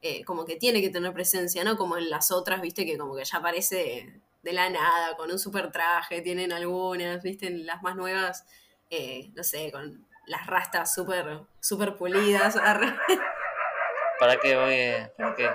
eh, 0.00 0.22
como 0.24 0.44
que 0.44 0.54
tiene 0.54 0.80
que 0.80 0.90
tener 0.90 1.12
presencia, 1.12 1.64
¿no? 1.64 1.76
Como 1.76 1.96
en 1.96 2.08
las 2.08 2.30
otras, 2.30 2.60
viste, 2.60 2.86
que 2.86 2.96
como 2.96 3.16
que 3.16 3.24
ya 3.24 3.38
aparece 3.38 4.20
de 4.44 4.52
la 4.52 4.70
nada, 4.70 5.16
con 5.16 5.32
un 5.32 5.40
super 5.40 5.72
traje, 5.72 6.20
tienen 6.20 6.52
algunas, 6.52 7.20
viste, 7.20 7.48
en 7.48 7.66
las 7.66 7.82
más 7.82 7.96
nuevas, 7.96 8.46
eh, 8.88 9.32
no 9.34 9.42
sé, 9.42 9.72
con 9.72 10.06
las 10.26 10.46
rastas 10.46 10.94
súper 10.94 11.40
super 11.58 11.96
pulidas. 11.96 12.54
¿Para 14.20 14.36
qué 14.38 14.54
voy? 14.56 15.10
¿Para 15.18 15.34
qué? 15.34 15.50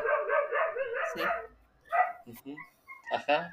Sí. 1.15 2.53
Ajá. 3.13 3.49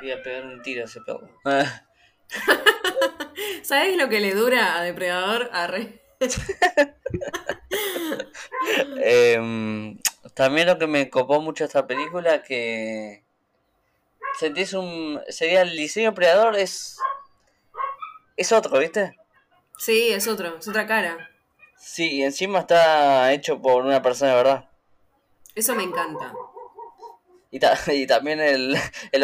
Voy 0.00 0.10
a 0.10 0.22
pegar 0.22 0.44
un 0.44 0.62
tiro 0.62 0.82
a 0.82 0.84
ese 0.84 1.00
perro. 1.00 1.28
¿Sabes 3.62 3.96
lo 3.96 4.08
que 4.08 4.20
le 4.20 4.34
dura 4.34 4.78
a 4.78 4.82
Depredador? 4.82 5.50
Arre. 5.52 6.00
Em, 8.96 9.98
también 10.32 10.66
lo 10.66 10.78
que 10.78 10.86
me 10.86 11.10
copó 11.10 11.40
mucho 11.40 11.64
esta 11.64 11.86
película 11.86 12.42
que 12.42 13.24
sentís 14.38 14.72
un 14.72 15.20
sería 15.28 15.62
el 15.62 15.76
diseño 15.76 16.10
Depredador 16.10 16.56
es 16.56 16.98
es 18.36 18.52
otro, 18.52 18.78
¿viste? 18.78 19.16
Sí, 19.78 20.12
es 20.12 20.26
otro, 20.26 20.58
es 20.58 20.68
otra 20.68 20.86
cara. 20.86 21.30
Sí, 21.76 22.16
y 22.16 22.22
encima 22.22 22.60
está 22.60 23.32
hecho 23.32 23.60
por 23.60 23.84
una 23.84 24.02
persona 24.02 24.30
de 24.30 24.36
verdad. 24.36 24.70
Eso 25.54 25.74
me 25.74 25.84
encanta. 25.84 26.32
Y, 27.50 27.60
y 27.92 28.06
también 28.06 28.40
el, 28.40 28.76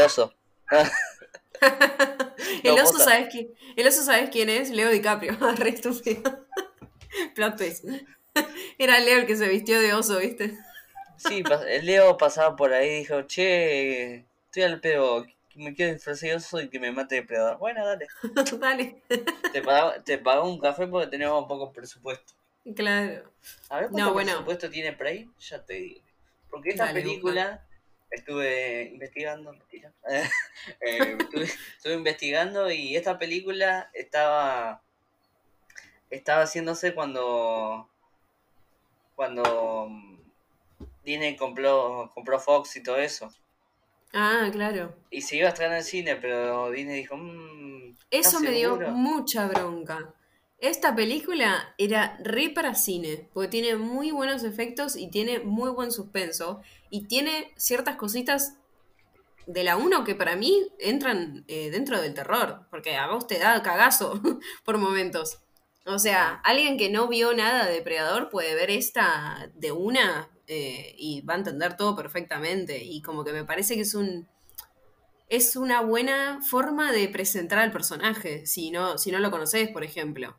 oso. 0.04 0.34
el, 2.62 2.78
oso 2.78 2.98
¿sabes 2.98 3.28
quién? 3.30 3.48
el 3.76 3.86
oso, 3.86 4.02
¿sabes 4.02 4.30
quién 4.30 4.48
es? 4.48 4.70
Leo 4.70 4.90
DiCaprio. 4.90 5.36
Re 5.56 5.70
estúpido. 5.70 6.46
Plot 7.34 7.56
twist. 7.56 7.84
Era 8.78 9.00
Leo 9.00 9.18
el 9.18 9.26
que 9.26 9.36
se 9.36 9.48
vistió 9.48 9.80
de 9.80 9.92
oso, 9.92 10.18
¿viste? 10.18 10.56
Sí, 11.16 11.42
el 11.68 11.86
Leo 11.86 12.16
pasaba 12.16 12.56
por 12.56 12.72
ahí 12.72 12.88
y 12.88 12.98
dijo, 13.00 13.22
che, 13.22 14.24
estoy 14.46 14.62
al 14.62 14.80
pedo, 14.80 15.26
me 15.54 15.74
quiero 15.74 15.92
disfrazar 15.92 16.36
oso 16.36 16.60
y 16.62 16.68
que 16.68 16.80
me 16.80 16.92
mate 16.92 17.16
depredador. 17.16 17.58
Bueno, 17.58 17.84
dale. 17.84 18.06
dale. 18.58 19.02
te, 19.52 19.60
pago, 19.60 19.92
te 20.02 20.18
pago 20.18 20.48
un 20.48 20.58
café 20.58 20.86
porque 20.86 21.08
tenemos 21.08 21.46
poco 21.46 21.72
presupuesto. 21.72 22.34
Claro. 22.74 23.30
A 23.68 23.80
ver 23.80 23.90
cuánto 23.90 24.14
presupuesto 24.14 24.70
tiene 24.70 24.92
Prey, 24.92 25.28
ya 25.38 25.62
te 25.64 25.74
digo. 25.74 26.00
Porque 26.48 26.70
esta 26.70 26.92
película 26.92 27.66
estuve 28.10 28.90
investigando, 28.92 29.54
eh, 30.80 31.18
estuve, 31.76 31.94
investigando 31.94 32.70
y 32.70 32.96
esta 32.96 33.18
película 33.18 33.90
estaba 33.94 34.82
estaba 36.10 36.42
haciéndose 36.42 36.92
cuando 36.94 37.88
cuando 39.14 39.88
Disney 41.04 41.36
compró 41.36 42.10
compró 42.14 42.40
Fox 42.40 42.76
y 42.76 42.82
todo 42.82 42.96
eso. 42.96 43.32
Ah, 44.12 44.48
claro. 44.50 44.92
Y 45.10 45.22
se 45.22 45.36
iba 45.36 45.46
a 45.46 45.50
estrenar 45.50 45.74
en 45.74 45.78
el 45.78 45.84
cine, 45.84 46.16
pero 46.16 46.70
Disney 46.70 46.96
dijo... 46.96 47.16
Mmm, 47.16 47.94
Eso 48.10 48.40
me 48.40 48.50
dio 48.50 48.76
mucha 48.90 49.46
bronca. 49.46 50.12
Esta 50.60 50.94
película 50.94 51.74
era 51.78 52.18
re 52.22 52.50
para 52.50 52.74
cine, 52.74 53.28
porque 53.32 53.48
tiene 53.48 53.76
muy 53.76 54.10
buenos 54.10 54.44
efectos 54.44 54.94
y 54.94 55.08
tiene 55.08 55.38
muy 55.38 55.70
buen 55.70 55.90
suspenso. 55.90 56.60
Y 56.90 57.06
tiene 57.06 57.52
ciertas 57.56 57.96
cositas 57.96 58.58
de 59.46 59.64
la 59.64 59.78
1 59.78 60.04
que 60.04 60.14
para 60.14 60.36
mí 60.36 60.68
entran 60.78 61.44
eh, 61.48 61.70
dentro 61.70 62.00
del 62.00 62.12
terror, 62.12 62.66
porque 62.70 62.96
a 62.96 63.08
vos 63.08 63.26
te 63.26 63.38
da 63.38 63.62
cagazo 63.62 64.20
por 64.64 64.76
momentos. 64.76 65.38
O 65.86 65.98
sea, 65.98 66.40
alguien 66.44 66.76
que 66.76 66.90
no 66.90 67.08
vio 67.08 67.32
nada 67.32 67.66
de 67.66 67.74
Depredador 67.74 68.28
puede 68.28 68.54
ver 68.54 68.70
esta 68.70 69.50
de 69.54 69.72
una 69.72 70.28
eh, 70.46 70.94
y 70.98 71.22
va 71.22 71.34
a 71.34 71.38
entender 71.38 71.76
todo 71.78 71.96
perfectamente. 71.96 72.84
Y 72.84 73.00
como 73.00 73.24
que 73.24 73.32
me 73.32 73.44
parece 73.44 73.76
que 73.76 73.82
es 73.82 73.94
un. 73.94 74.28
es 75.30 75.56
una 75.56 75.80
buena 75.80 76.40
forma 76.42 76.92
de 76.92 77.08
presentar 77.08 77.60
al 77.60 77.72
personaje, 77.72 78.44
si 78.46 78.70
no, 78.70 78.98
si 78.98 79.10
no 79.10 79.20
lo 79.20 79.30
conoces, 79.30 79.70
por 79.70 79.84
ejemplo. 79.84 80.38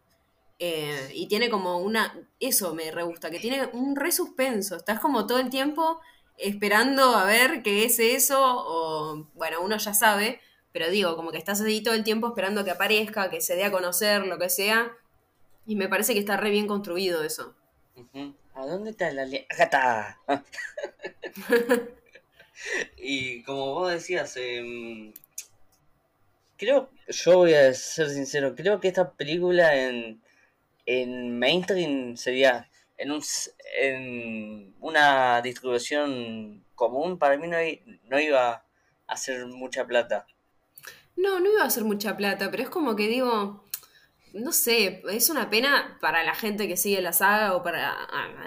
Eh, 0.64 1.10
y 1.16 1.28
tiene 1.28 1.50
como 1.50 1.80
una. 1.80 2.16
Eso 2.40 2.76
me 2.76 2.92
re 2.92 3.02
gusta, 3.02 3.32
que 3.32 3.40
tiene 3.40 3.66
un 3.74 3.96
re 3.96 4.12
suspenso. 4.12 4.76
Estás 4.76 5.00
como 5.00 5.26
todo 5.26 5.40
el 5.40 5.50
tiempo 5.50 6.00
esperando 6.38 7.16
a 7.16 7.26
ver 7.26 7.64
qué 7.64 7.84
es 7.84 7.98
eso, 7.98 8.40
o. 8.40 9.28
Bueno, 9.34 9.60
uno 9.64 9.78
ya 9.78 9.96
sabe, 9.96 10.40
pero 10.72 10.92
digo, 10.92 11.16
como 11.16 11.32
que 11.32 11.40
estás 11.40 11.62
ahí 11.62 11.82
todo 11.82 11.96
el 11.96 12.04
tiempo 12.04 12.28
esperando 12.28 12.64
que 12.64 12.70
aparezca, 12.70 13.32
que 13.32 13.42
se 13.42 13.56
dé 13.56 13.64
a 13.64 13.72
conocer, 13.72 14.28
lo 14.28 14.38
que 14.38 14.50
sea. 14.52 14.96
Y 15.66 15.76
me 15.76 15.90
parece 15.90 16.14
que 16.14 16.20
está 16.20 16.38
re 16.38 16.52
bien 16.52 16.68
construido 16.68 17.24
eso. 17.24 17.56
¿A 18.54 18.66
dónde 18.68 18.92
está 18.92 19.12
la 19.12 19.24
está. 19.24 20.20
y 22.98 23.42
como 23.42 23.74
vos 23.74 23.92
decías, 23.92 24.38
em, 24.38 25.12
creo, 26.56 26.92
yo 27.08 27.38
voy 27.38 27.56
a 27.56 27.74
ser 27.74 28.10
sincero, 28.12 28.54
creo 28.56 28.80
que 28.80 28.90
esta 28.90 29.12
película 29.14 29.76
en, 29.76 30.21
en 31.00 31.40
mainstream 31.40 32.18
sería 32.18 32.70
en, 32.98 33.12
un, 33.12 33.22
en 33.80 34.76
una 34.80 35.42
distribución 35.42 36.66
común, 36.76 37.18
para 37.18 37.38
mí 37.38 37.48
no, 37.48 37.58
no 38.10 38.20
iba 38.20 38.52
a 38.52 38.66
hacer 39.08 39.46
mucha 39.46 39.86
plata. 39.86 40.26
No, 41.16 41.40
no 41.40 41.52
iba 41.52 41.64
a 41.64 41.68
hacer 41.68 41.84
mucha 41.84 42.18
plata, 42.18 42.50
pero 42.52 42.64
es 42.64 42.70
como 42.70 42.96
que 42.96 43.08
digo, 43.08 43.66
no 44.34 44.52
sé, 44.52 45.04
es 45.10 45.30
una 45.30 45.50
pena 45.50 45.98
para 46.02 46.24
la 46.24 46.36
gente 46.36 46.68
que 46.68 46.78
sigue 46.78 47.02
la 47.02 47.14
saga 47.14 47.56
o 47.56 47.64
para 47.64 47.96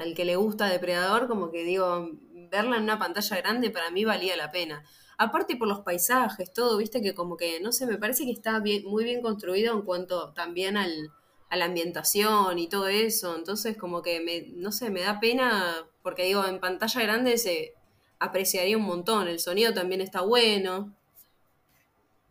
el 0.02 0.14
que 0.14 0.24
le 0.24 0.36
gusta 0.36 0.68
Depredador, 0.68 1.28
como 1.28 1.50
que 1.50 1.64
digo, 1.64 2.10
verla 2.50 2.76
en 2.76 2.84
una 2.84 2.98
pantalla 2.98 3.36
grande 3.36 3.70
para 3.70 3.90
mí 3.90 4.04
valía 4.04 4.36
la 4.36 4.50
pena. 4.50 4.84
Aparte 5.16 5.56
por 5.56 5.68
los 5.68 5.80
paisajes, 5.80 6.52
todo, 6.52 6.76
viste 6.78 7.00
que 7.00 7.14
como 7.14 7.36
que, 7.36 7.60
no 7.60 7.70
sé, 7.70 7.86
me 7.86 7.98
parece 7.98 8.24
que 8.24 8.32
está 8.32 8.58
bien, 8.60 8.84
muy 8.84 9.04
bien 9.04 9.22
construido 9.22 9.74
en 9.74 9.82
cuanto 9.82 10.32
también 10.32 10.76
al, 10.76 11.12
a 11.50 11.56
la 11.56 11.66
ambientación 11.66 12.58
y 12.58 12.68
todo 12.68 12.88
eso. 12.88 13.36
Entonces 13.36 13.76
como 13.76 14.02
que, 14.02 14.20
me, 14.20 14.46
no 14.56 14.72
sé, 14.72 14.90
me 14.90 15.02
da 15.02 15.20
pena 15.20 15.86
porque 16.02 16.24
digo, 16.24 16.46
en 16.46 16.60
pantalla 16.60 17.02
grande 17.02 17.38
se 17.38 17.74
apreciaría 18.18 18.76
un 18.76 18.84
montón. 18.84 19.28
El 19.28 19.40
sonido 19.40 19.72
también 19.72 20.00
está 20.00 20.20
bueno. 20.20 20.94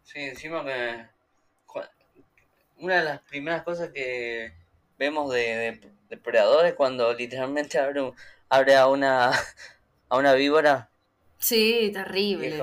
Sí, 0.03 0.19
encima 0.19 0.63
que 0.65 1.13
una 2.77 2.97
de 2.97 3.03
las 3.05 3.21
primeras 3.21 3.63
cosas 3.63 3.89
que 3.89 4.53
vemos 4.97 5.31
de, 5.33 5.79
depredadores 6.09 6.73
cuando 6.73 7.13
literalmente 7.13 7.79
abre, 7.79 8.11
abre 8.49 8.75
a 8.75 8.87
una 8.87 9.31
a 10.09 10.17
una 10.17 10.33
víbora. 10.33 10.89
Sí, 11.39 11.91
terrible. 11.93 12.59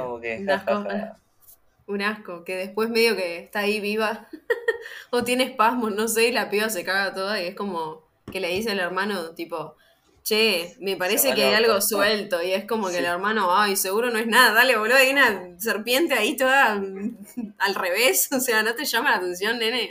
Un, 1.90 2.02
asco, 2.02 2.44
que 2.44 2.56
después 2.56 2.90
medio 2.90 3.16
que 3.16 3.38
está 3.38 3.60
ahí 3.60 3.80
viva 3.80 4.28
o 5.10 5.24
tiene 5.24 5.44
espasmos, 5.44 5.94
no 5.94 6.08
sé, 6.08 6.28
y 6.28 6.32
la 6.32 6.50
piba 6.50 6.68
se 6.70 6.84
caga 6.84 7.14
toda 7.14 7.40
y 7.42 7.46
es 7.46 7.54
como 7.54 8.08
que 8.30 8.40
le 8.40 8.48
dice 8.48 8.70
al 8.70 8.78
hermano 8.78 9.34
tipo, 9.34 9.76
che, 10.22 10.76
me 10.80 10.96
parece 10.96 11.34
que 11.34 11.44
hay 11.44 11.54
algo 11.54 11.80
suelto 11.80 12.42
y 12.42 12.52
es 12.52 12.64
como 12.64 12.88
que 12.88 12.98
el 12.98 13.04
hermano, 13.04 13.54
ay, 13.54 13.76
seguro 13.76 14.10
no 14.10 14.18
es 14.18 14.26
nada, 14.26 14.52
dale, 14.52 14.76
boludo, 14.76 14.96
hay 14.96 15.10
una 15.10 15.58
serpiente 15.58 16.14
ahí 16.14 16.36
toda 16.36 16.80
al 17.58 17.74
revés, 17.74 18.28
o 18.32 18.40
sea, 18.40 18.62
no 18.62 18.74
te 18.74 18.84
llama 18.84 19.10
la 19.10 19.16
atención, 19.16 19.58
nene. 19.58 19.90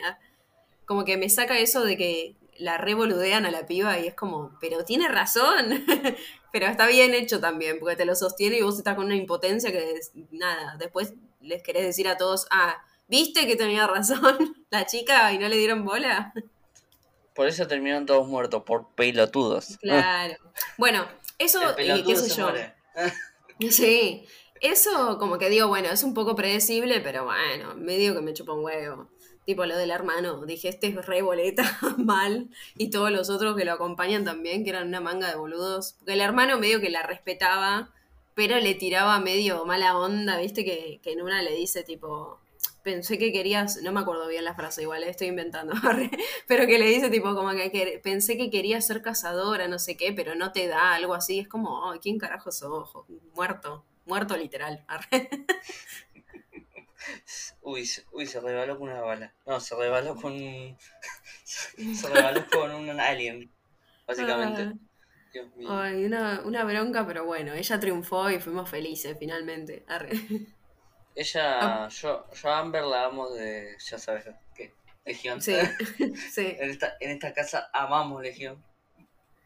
Como 0.85 1.05
que 1.05 1.17
me 1.17 1.29
saca 1.29 1.59
eso 1.59 1.83
de 1.83 1.97
que 1.97 2.35
la 2.57 2.77
revoludean 2.77 3.45
a 3.45 3.51
la 3.51 3.67
piba 3.67 3.99
y 3.99 4.07
es 4.07 4.15
como, 4.15 4.57
pero 4.59 4.83
tiene 4.83 5.07
razón. 5.07 5.85
pero 6.51 6.65
está 6.65 6.87
bien 6.87 7.13
hecho 7.13 7.39
también, 7.39 7.79
porque 7.79 7.95
te 7.95 8.05
lo 8.05 8.15
sostiene 8.15 8.57
y 8.57 8.61
vos 8.61 8.77
estás 8.77 8.95
con 8.95 9.05
una 9.05 9.15
impotencia 9.15 9.71
que 9.71 9.99
nada, 10.31 10.75
después 10.77 11.13
les 11.39 11.63
querés 11.63 11.83
decir 11.83 12.07
a 12.07 12.17
todos, 12.17 12.47
ah, 12.51 12.83
¿viste 13.07 13.47
que 13.47 13.55
tenía 13.55 13.87
razón 13.87 14.55
la 14.69 14.85
chica 14.85 15.31
y 15.33 15.37
no 15.37 15.47
le 15.47 15.57
dieron 15.57 15.85
bola? 15.85 16.33
Por 17.33 17.47
eso 17.47 17.67
terminaron 17.67 18.05
todos 18.05 18.27
muertos, 18.27 18.63
por 18.63 18.93
pelotudos. 18.95 19.77
Claro. 19.77 20.35
Bueno, 20.77 21.07
eso, 21.37 21.61
eh, 21.77 22.03
qué 22.05 22.15
sé 22.15 22.35
yo. 22.35 22.51
sí, 23.71 24.25
eso 24.61 25.17
como 25.17 25.37
que 25.37 25.49
digo, 25.49 25.67
bueno, 25.67 25.89
es 25.89 26.03
un 26.03 26.13
poco 26.13 26.35
predecible, 26.35 26.99
pero 26.99 27.25
bueno, 27.25 27.75
medio 27.75 28.13
que 28.13 28.21
me 28.21 28.33
chupa 28.33 28.53
un 28.53 28.65
huevo. 28.65 29.09
Tipo 29.45 29.65
lo 29.65 29.77
del 29.77 29.89
hermano, 29.89 30.45
dije, 30.45 30.67
este 30.67 30.87
es 30.87 31.05
re 31.05 31.21
boleta, 31.21 31.79
mal. 31.97 32.49
Y 32.77 32.89
todos 32.89 33.09
los 33.09 33.29
otros 33.29 33.55
que 33.55 33.65
lo 33.65 33.71
acompañan 33.71 34.23
también, 34.23 34.63
que 34.63 34.69
eran 34.71 34.87
una 34.87 35.01
manga 35.01 35.29
de 35.29 35.37
boludos. 35.37 35.93
Porque 35.93 36.13
el 36.13 36.21
hermano 36.21 36.59
medio 36.59 36.81
que 36.81 36.89
la 36.89 37.03
respetaba, 37.03 37.91
pero 38.39 38.57
le 38.57 38.73
tiraba 38.73 39.19
medio 39.19 39.65
mala 39.65 39.97
onda, 39.97 40.37
viste, 40.37 40.63
que, 40.63 41.01
en 41.03 41.21
una 41.21 41.41
le 41.41 41.53
dice 41.53 41.83
tipo, 41.83 42.39
pensé 42.83 43.17
que 43.17 43.33
querías, 43.33 43.81
no 43.83 43.91
me 43.91 43.99
acuerdo 43.99 44.29
bien 44.29 44.45
la 44.45 44.55
frase, 44.55 44.83
igual 44.83 45.03
eh, 45.03 45.09
estoy 45.09 45.27
inventando, 45.27 45.73
pero 46.47 46.65
que 46.65 46.79
le 46.79 46.85
dice 46.85 47.09
tipo 47.09 47.35
como 47.35 47.51
que, 47.51 47.99
pensé 48.01 48.37
que 48.37 48.49
querías 48.49 48.87
ser 48.87 49.01
cazadora, 49.01 49.67
no 49.67 49.77
sé 49.77 49.97
qué, 49.97 50.13
pero 50.13 50.35
no 50.35 50.53
te 50.53 50.67
da 50.67 50.93
algo 50.93 51.15
así, 51.15 51.39
es 51.39 51.49
como, 51.49 51.91
¿quién 52.01 52.17
carajo 52.17 52.49
sos? 52.53 52.89
Muerto, 53.35 53.83
muerto 54.05 54.37
literal. 54.37 54.85
Uy, 57.61 57.89
uy, 58.13 58.25
se 58.25 58.39
rebaló 58.39 58.79
con 58.79 58.87
una 58.87 59.01
bala. 59.01 59.33
No, 59.45 59.59
se 59.59 59.75
rebaló 59.75 60.15
con. 60.15 60.33
se 61.43 62.07
rebaló 62.07 62.45
con 62.49 62.71
un 62.71 62.99
alien, 63.01 63.51
básicamente. 64.07 64.79
Dios 65.33 65.55
mío. 65.55 65.67
Ay, 65.71 66.05
una, 66.05 66.41
una 66.45 66.63
bronca, 66.63 67.05
pero 67.05 67.25
bueno, 67.25 67.53
ella 67.53 67.79
triunfó 67.79 68.29
y 68.29 68.39
fuimos 68.39 68.69
felices 68.69 69.15
finalmente. 69.19 69.85
Ella, 71.15 71.85
ah. 71.85 71.89
yo, 71.89 72.25
yo 72.33 72.49
a 72.49 72.59
Amber 72.59 72.83
la 72.83 73.05
amo 73.05 73.29
de, 73.29 73.75
ya 73.79 73.97
sabes 73.97 74.25
qué, 74.55 74.73
Legión. 75.05 75.41
Sí, 75.41 75.55
sí. 76.31 76.55
En 76.59 76.69
esta, 76.69 76.95
en 76.99 77.11
esta 77.11 77.33
casa 77.33 77.69
amamos 77.73 78.21
Legión. 78.21 78.63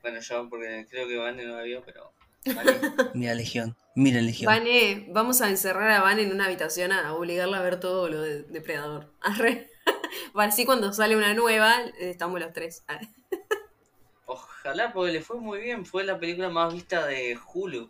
Bueno, 0.02 0.19
yo 0.19 0.50
porque 0.50 0.86
creo 0.89 1.08
que 1.08 1.17
Vane 1.17 1.46
no 1.46 1.56
la 1.56 1.63
vio, 1.63 1.84
pero 1.84 2.13
Mira 3.13 3.34
Legión, 3.36 3.76
mira 3.96 4.22
Legión. 4.22 4.52
Vane, 4.52 5.08
vamos 5.10 5.41
a 5.41 5.50
encerrar 5.50 5.89
a 5.91 6.02
Van 6.02 6.19
en 6.19 6.32
una 6.32 6.46
habitación 6.46 6.91
a 6.91 7.13
obligarla 7.13 7.60
a 7.60 7.62
ver 7.62 7.80
todo 7.80 8.10
lo 8.10 8.22
de 8.22 8.43
Depredador. 8.43 9.13
Arre. 9.22 9.69
Así 10.36 10.65
cuando 10.65 10.93
sale 10.93 11.15
una 11.15 11.34
nueva, 11.34 11.82
estamos 12.00 12.39
los 12.39 12.54
tres. 12.54 12.84
Ojalá, 14.26 14.94
porque 14.94 15.12
le 15.12 15.22
fue 15.22 15.40
muy 15.40 15.60
bien. 15.60 15.86
Fue 15.86 16.04
la 16.04 16.20
película 16.20 16.50
más 16.50 16.74
vista 16.74 17.06
de 17.06 17.38
Hulu. 17.54 17.90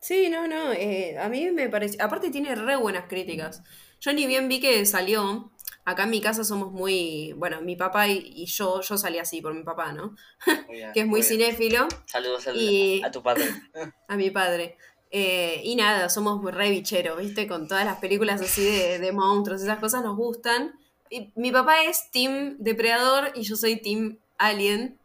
Sí, 0.00 0.28
no, 0.30 0.46
no. 0.46 0.72
Eh, 0.72 1.18
a 1.18 1.28
mí 1.28 1.50
me 1.50 1.68
parece. 1.68 2.00
Aparte, 2.00 2.30
tiene 2.30 2.54
re 2.54 2.76
buenas 2.76 3.06
críticas. 3.08 3.62
Yo 4.00 4.12
ni 4.12 4.26
bien 4.26 4.48
vi 4.48 4.60
que 4.60 4.86
salió. 4.86 5.50
Acá 5.84 6.04
en 6.04 6.10
mi 6.10 6.20
casa 6.20 6.44
somos 6.44 6.70
muy, 6.70 7.32
bueno, 7.38 7.62
mi 7.62 7.74
papá 7.74 8.08
y, 8.08 8.44
yo, 8.44 8.82
yo 8.82 8.98
salí 8.98 9.18
así 9.18 9.40
por 9.40 9.54
mi 9.54 9.62
papá, 9.62 9.92
¿no? 9.92 10.14
que 10.92 11.00
es 11.00 11.06
muy, 11.06 11.22
cinéfilo. 11.22 11.88
Saludos 12.04 12.46
a 12.46 13.10
tu 13.10 13.22
padre. 13.22 13.44
a 14.08 14.16
mi 14.16 14.30
padre. 14.30 14.76
Eh, 15.10 15.62
y 15.64 15.76
nada, 15.76 16.10
somos 16.10 16.44
re 16.54 16.70
bicheros, 16.70 17.18
¿viste? 17.18 17.48
Con 17.48 17.66
todas 17.66 17.86
las 17.86 17.98
películas 17.98 18.42
así 18.42 18.62
de, 18.62 18.98
de, 18.98 19.12
monstruos, 19.12 19.62
esas 19.62 19.78
cosas 19.78 20.04
nos 20.04 20.14
gustan. 20.14 20.78
Y 21.08 21.32
mi 21.36 21.50
papá 21.50 21.82
es 21.82 22.10
Team 22.10 22.56
Depredador 22.58 23.32
y 23.34 23.42
yo 23.42 23.56
soy 23.56 23.80
Team 23.80 24.18
Alien. 24.36 24.98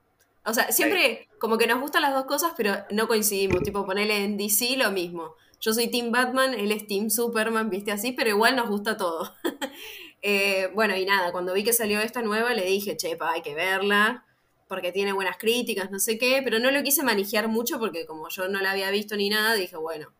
O 0.45 0.53
sea, 0.53 0.71
siempre 0.71 1.29
como 1.39 1.57
que 1.57 1.67
nos 1.67 1.79
gustan 1.79 2.01
las 2.01 2.13
dos 2.13 2.25
cosas, 2.25 2.53
pero 2.57 2.75
no 2.91 3.07
coincidimos. 3.07 3.63
Tipo, 3.63 3.85
ponerle 3.85 4.23
en 4.23 4.37
DC 4.37 4.77
lo 4.77 4.91
mismo. 4.91 5.35
Yo 5.59 5.73
soy 5.73 5.87
Team 5.87 6.11
Batman, 6.11 6.53
él 6.53 6.71
es 6.73 6.85
Team 6.87 7.09
Superman, 7.09 7.69
¿viste? 7.69 7.91
Así, 7.91 8.11
pero 8.11 8.29
igual 8.29 8.55
nos 8.55 8.69
gusta 8.69 8.97
todo. 8.97 9.33
Eh, 10.25 10.69
bueno, 10.73 10.95
y 10.95 11.03
nada, 11.03 11.33
cuando 11.33 11.53
vi 11.53 11.65
que 11.65 11.73
salió 11.73 11.99
esta 11.99 12.21
nueva, 12.21 12.53
le 12.53 12.63
dije, 12.63 12.95
chepa, 12.95 13.33
hay 13.33 13.41
que 13.41 13.55
verla, 13.55 14.23
porque 14.69 14.93
tiene 14.93 15.11
buenas 15.11 15.35
críticas, 15.37 15.91
no 15.91 15.99
sé 15.99 16.17
qué, 16.17 16.41
pero 16.41 16.59
no 16.59 16.71
lo 16.71 16.81
quise 16.81 17.03
manejar 17.03 17.49
mucho 17.49 17.77
porque 17.77 18.05
como 18.05 18.29
yo 18.29 18.47
no 18.47 18.61
la 18.61 18.71
había 18.71 18.89
visto 18.89 19.17
ni 19.17 19.27
nada, 19.27 19.53
dije, 19.55 19.75
bueno, 19.75 20.13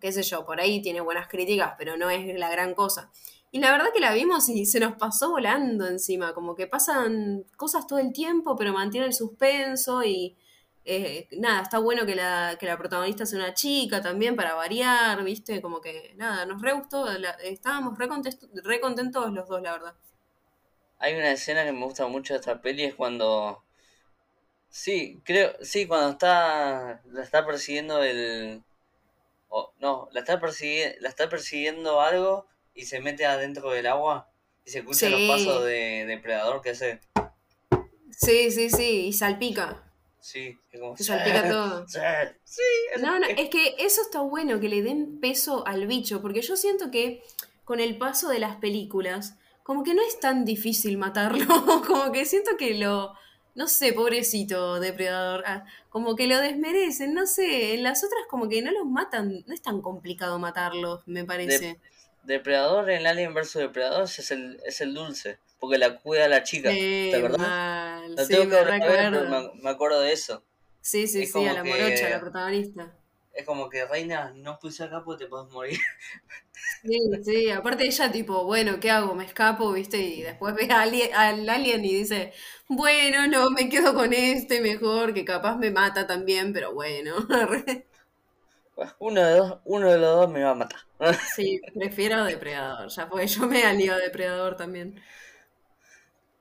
qué 0.00 0.12
sé 0.12 0.22
yo, 0.22 0.46
por 0.46 0.60
ahí 0.60 0.80
tiene 0.80 1.00
buenas 1.00 1.26
críticas, 1.26 1.74
pero 1.76 1.96
no 1.96 2.08
es 2.08 2.38
la 2.38 2.48
gran 2.50 2.74
cosa. 2.74 3.10
Y 3.50 3.60
la 3.60 3.72
verdad 3.72 3.92
que 3.94 4.00
la 4.00 4.12
vimos 4.12 4.48
y 4.48 4.66
se 4.66 4.78
nos 4.78 4.96
pasó 4.96 5.30
volando 5.30 5.86
encima, 5.86 6.34
como 6.34 6.54
que 6.54 6.66
pasan 6.66 7.44
cosas 7.56 7.86
todo 7.86 7.98
el 7.98 8.12
tiempo, 8.12 8.56
pero 8.56 8.74
mantiene 8.74 9.06
el 9.06 9.14
suspenso 9.14 10.04
y 10.04 10.36
eh, 10.90 11.28
nada, 11.32 11.62
está 11.62 11.78
bueno 11.78 12.06
que 12.06 12.14
la, 12.14 12.56
que 12.58 12.66
la 12.66 12.78
protagonista 12.78 13.26
sea 13.26 13.38
una 13.38 13.54
chica 13.54 14.02
también 14.02 14.36
para 14.36 14.54
variar, 14.54 15.22
¿viste? 15.22 15.62
Como 15.62 15.80
que 15.80 16.14
nada, 16.16 16.46
nos 16.46 16.60
re 16.62 16.72
gustó, 16.72 17.06
estábamos 17.42 17.98
re, 17.98 18.08
contentos 18.80 19.32
los 19.32 19.48
dos, 19.48 19.62
la 19.62 19.72
verdad. 19.72 19.94
Hay 20.98 21.14
una 21.14 21.32
escena 21.32 21.64
que 21.64 21.72
me 21.72 21.84
gusta 21.84 22.06
mucho 22.06 22.34
de 22.34 22.40
esta 22.40 22.60
peli, 22.60 22.84
es 22.84 22.94
cuando... 22.94 23.62
Sí, 24.70 25.20
creo, 25.24 25.52
sí, 25.62 25.86
cuando 25.86 26.10
está, 26.10 27.02
la 27.06 27.22
está 27.22 27.44
persiguiendo 27.46 28.02
el... 28.02 28.62
no, 29.80 30.08
la 30.12 30.20
está, 30.20 30.40
persiguiendo, 30.40 30.96
la 31.00 31.08
está 31.08 31.28
persiguiendo 31.28 32.00
algo 32.00 32.46
y 32.78 32.84
se 32.84 33.00
mete 33.00 33.26
adentro 33.26 33.72
del 33.72 33.86
agua 33.88 34.30
y 34.64 34.70
se 34.70 34.78
escucha 34.78 35.10
los 35.10 35.20
pasos 35.22 35.64
de 35.64 36.04
depredador 36.06 36.62
que 36.62 36.70
hace. 36.70 37.00
Sí, 38.12 38.52
sí, 38.52 38.70
sí, 38.70 39.06
y 39.08 39.12
salpica. 39.12 39.82
Sí, 40.20 40.56
es 40.70 40.80
como... 40.80 40.96
Se 40.96 41.02
salpica 41.02 41.48
todo. 41.48 41.86
Sí, 41.88 42.62
no, 43.00 43.18
no, 43.18 43.26
es 43.26 43.50
que 43.50 43.74
eso 43.78 44.02
está 44.02 44.20
bueno, 44.20 44.60
que 44.60 44.68
le 44.68 44.82
den 44.82 45.18
peso 45.20 45.66
al 45.66 45.88
bicho, 45.88 46.22
porque 46.22 46.40
yo 46.40 46.56
siento 46.56 46.92
que 46.92 47.24
con 47.64 47.80
el 47.80 47.98
paso 47.98 48.28
de 48.28 48.38
las 48.38 48.56
películas, 48.56 49.36
como 49.64 49.82
que 49.82 49.94
no 49.94 50.02
es 50.02 50.20
tan 50.20 50.44
difícil 50.44 50.98
matarlo, 50.98 51.46
como 51.86 52.12
que 52.12 52.26
siento 52.26 52.56
que 52.56 52.74
lo, 52.74 53.12
no 53.56 53.66
sé, 53.66 53.92
pobrecito 53.92 54.78
depredador, 54.78 55.42
ah, 55.46 55.64
como 55.88 56.14
que 56.14 56.28
lo 56.28 56.38
desmerecen, 56.38 57.12
no 57.12 57.26
sé, 57.26 57.74
en 57.74 57.82
las 57.82 58.04
otras 58.04 58.22
como 58.30 58.48
que 58.48 58.62
no 58.62 58.70
los 58.70 58.86
matan, 58.86 59.42
no 59.46 59.52
es 59.52 59.62
tan 59.62 59.82
complicado 59.82 60.38
matarlos, 60.38 61.02
me 61.06 61.24
parece. 61.24 61.80
Depredador 62.22 62.90
en 62.90 63.06
Alien 63.06 63.34
vs 63.34 63.54
Depredador 63.54 64.04
es 64.04 64.30
el, 64.30 64.60
es 64.64 64.80
el 64.80 64.94
dulce, 64.94 65.38
porque 65.58 65.78
la 65.78 65.98
cuida 65.98 66.28
la 66.28 66.42
chica, 66.42 66.70
¿te 66.70 67.16
acordás? 67.16 68.02
sí, 68.26 68.34
tengo 68.34 68.64
que 68.64 69.10
me, 69.10 69.62
me, 69.62 69.70
acuerdo 69.70 70.00
de 70.00 70.12
eso. 70.12 70.44
Sí, 70.80 71.06
sí, 71.06 71.26
sí, 71.26 71.46
a 71.46 71.52
la 71.52 71.64
morocha, 71.64 72.08
la 72.08 72.20
protagonista. 72.20 72.94
Es 73.32 73.44
como 73.46 73.68
que, 73.68 73.84
reina, 73.86 74.32
no 74.34 74.58
puse 74.58 74.82
acá 74.82 75.02
porque 75.04 75.24
te 75.24 75.30
puedes 75.30 75.48
morir. 75.52 75.78
Sí, 76.82 76.98
sí, 77.24 77.50
aparte 77.50 77.86
ella 77.86 78.10
tipo, 78.10 78.44
bueno, 78.44 78.80
¿qué 78.80 78.90
hago? 78.90 79.14
Me 79.14 79.24
escapo, 79.24 79.72
¿viste? 79.72 79.98
Y 79.98 80.22
después 80.22 80.54
ve 80.54 80.68
al 80.70 81.48
alien 81.48 81.84
y 81.84 81.94
dice, 81.94 82.32
bueno, 82.68 83.26
no, 83.26 83.50
me 83.50 83.68
quedo 83.68 83.94
con 83.94 84.12
este 84.12 84.60
mejor, 84.60 85.14
que 85.14 85.24
capaz 85.24 85.56
me 85.56 85.70
mata 85.70 86.06
también, 86.06 86.52
pero 86.52 86.74
bueno. 86.74 87.14
uno 88.98 89.22
de, 89.22 89.32
dos, 89.36 89.58
uno 89.64 89.90
de 89.90 89.98
los 89.98 90.16
dos 90.16 90.30
me 90.30 90.42
va 90.42 90.50
a 90.50 90.54
matar. 90.54 90.80
Sí, 91.34 91.60
prefiero 91.74 92.24
depredador, 92.24 92.88
ya 92.88 93.06
fue, 93.06 93.26
yo 93.26 93.46
me 93.46 93.64
alío 93.64 93.94
a 93.94 93.98
depredador 93.98 94.56
también. 94.56 95.00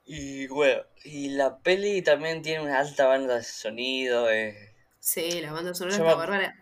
Y 0.05 0.47
bueno, 0.47 0.83
y 1.03 1.29
la 1.29 1.57
peli 1.59 2.01
también 2.01 2.41
tiene 2.41 2.63
una 2.63 2.79
alta 2.79 3.07
banda 3.07 3.35
de 3.35 3.43
sonido. 3.43 4.31
Eh. 4.31 4.73
Sí, 4.99 5.41
la 5.41 5.51
banda 5.51 5.73
sonora 5.73 5.97
está 5.97 6.15
bárbara. 6.15 6.55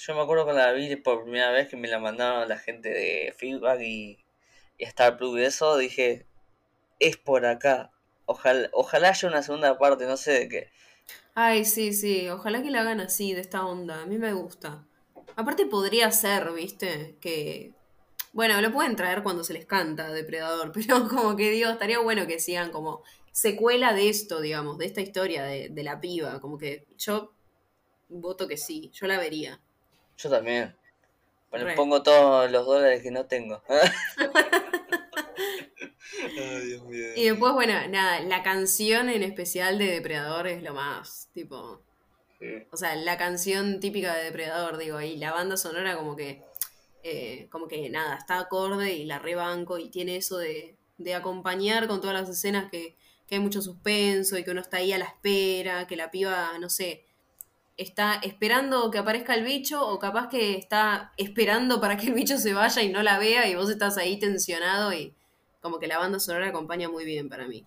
Yo 0.00 0.14
me 0.14 0.22
acuerdo 0.22 0.44
cuando 0.44 0.62
la 0.62 0.72
vi 0.72 0.96
por 0.96 1.22
primera 1.22 1.50
vez 1.50 1.68
que 1.68 1.76
me 1.76 1.88
la 1.88 1.98
mandaron 1.98 2.48
la 2.48 2.58
gente 2.58 2.90
de 2.90 3.34
Feedback 3.36 3.80
y, 3.80 4.18
y 4.76 4.84
Star 4.84 5.16
Plus 5.16 5.38
y 5.38 5.44
eso, 5.44 5.76
dije, 5.78 6.26
es 6.98 7.16
por 7.16 7.46
acá. 7.46 7.90
Ojalá, 8.26 8.68
ojalá 8.72 9.10
haya 9.10 9.28
una 9.28 9.42
segunda 9.42 9.78
parte, 9.78 10.06
no 10.06 10.16
sé 10.16 10.32
de 10.32 10.48
qué. 10.48 10.70
Ay, 11.34 11.64
sí, 11.64 11.94
sí, 11.94 12.28
ojalá 12.28 12.62
que 12.62 12.70
la 12.70 12.80
hagan 12.82 13.00
así, 13.00 13.32
de 13.32 13.40
esta 13.40 13.64
onda. 13.64 14.02
A 14.02 14.06
mí 14.06 14.18
me 14.18 14.32
gusta. 14.34 14.87
Aparte 15.38 15.66
podría 15.66 16.10
ser, 16.10 16.50
viste, 16.50 17.16
que 17.20 17.72
bueno, 18.32 18.60
lo 18.60 18.72
pueden 18.72 18.96
traer 18.96 19.22
cuando 19.22 19.44
se 19.44 19.52
les 19.52 19.66
canta 19.66 20.12
Depredador, 20.12 20.72
pero 20.74 21.08
como 21.08 21.36
que 21.36 21.52
digo, 21.52 21.70
estaría 21.70 22.00
bueno 22.00 22.26
que 22.26 22.40
sigan 22.40 22.72
como 22.72 23.04
secuela 23.30 23.92
de 23.92 24.08
esto, 24.08 24.40
digamos, 24.40 24.78
de 24.78 24.86
esta 24.86 25.00
historia 25.00 25.44
de, 25.44 25.82
la 25.84 26.00
piba. 26.00 26.40
Como 26.40 26.58
que 26.58 26.88
yo 26.96 27.32
voto 28.08 28.48
que 28.48 28.56
sí, 28.56 28.90
yo 28.92 29.06
la 29.06 29.16
vería. 29.16 29.60
Yo 30.16 30.28
también. 30.28 30.74
Bueno, 31.50 31.72
pongo 31.76 32.02
todos 32.02 32.50
los 32.50 32.66
dólares 32.66 33.00
que 33.00 33.12
no 33.12 33.26
tengo. 33.26 33.62
Y 37.14 37.28
después, 37.28 37.52
bueno, 37.52 37.74
nada, 37.88 38.20
la 38.20 38.42
canción 38.42 39.08
en 39.08 39.22
especial 39.22 39.78
de 39.78 39.86
Depredador 39.86 40.48
es 40.48 40.62
lo 40.62 40.74
más, 40.74 41.28
tipo... 41.32 41.82
O 42.70 42.76
sea, 42.76 42.94
la 42.96 43.18
canción 43.18 43.80
típica 43.80 44.14
de 44.14 44.24
Depredador, 44.24 44.78
digo, 44.78 45.00
y 45.00 45.16
la 45.16 45.32
banda 45.32 45.56
sonora 45.56 45.96
como 45.96 46.14
que 46.14 46.42
eh, 47.10 47.48
como 47.50 47.68
que 47.68 47.88
nada, 47.90 48.16
está 48.16 48.38
acorde 48.38 48.92
y 48.94 49.04
la 49.04 49.18
rebanco 49.18 49.78
y 49.78 49.88
tiene 49.88 50.16
eso 50.16 50.38
de, 50.38 50.76
acompañar 51.14 51.86
con 51.86 52.00
todas 52.00 52.20
las 52.20 52.28
escenas 52.28 52.70
que, 52.70 52.96
hay 53.30 53.40
mucho 53.40 53.60
suspenso 53.60 54.38
y 54.38 54.44
que 54.44 54.50
uno 54.50 54.62
está 54.62 54.78
ahí 54.78 54.92
a 54.92 54.98
la 54.98 55.04
espera, 55.04 55.86
que 55.86 55.96
la 55.96 56.10
piba, 56.10 56.58
no 56.58 56.70
sé, 56.70 57.04
está 57.76 58.14
esperando 58.22 58.90
que 58.90 58.98
aparezca 58.98 59.34
el 59.34 59.44
bicho 59.44 59.86
o 59.86 59.98
capaz 59.98 60.28
que 60.28 60.56
está 60.56 61.12
esperando 61.18 61.80
para 61.80 61.96
que 61.98 62.06
el 62.06 62.14
bicho 62.14 62.38
se 62.38 62.54
vaya 62.54 62.82
y 62.82 62.90
no 62.90 63.02
la 63.02 63.18
vea 63.18 63.46
y 63.48 63.54
vos 63.54 63.70
estás 63.70 63.98
ahí 63.98 64.18
tensionado 64.18 64.94
y 64.94 65.14
como 65.60 65.78
que 65.78 65.86
la 65.86 65.98
banda 65.98 66.18
sonora 66.18 66.48
acompaña 66.48 66.88
muy 66.88 67.04
bien 67.04 67.28
para 67.28 67.46
mí. 67.46 67.66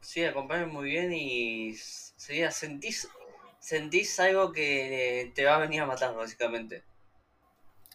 Sí, 0.00 0.24
acompaña 0.24 0.66
muy 0.66 0.90
bien 0.90 1.12
y 1.12 1.74
sería, 1.76 2.50
sentís, 2.50 3.08
sentís 3.68 4.18
algo 4.18 4.50
que 4.50 5.30
te 5.34 5.44
va 5.44 5.56
a 5.56 5.58
venir 5.58 5.82
a 5.82 5.86
matar 5.86 6.14
básicamente. 6.14 6.82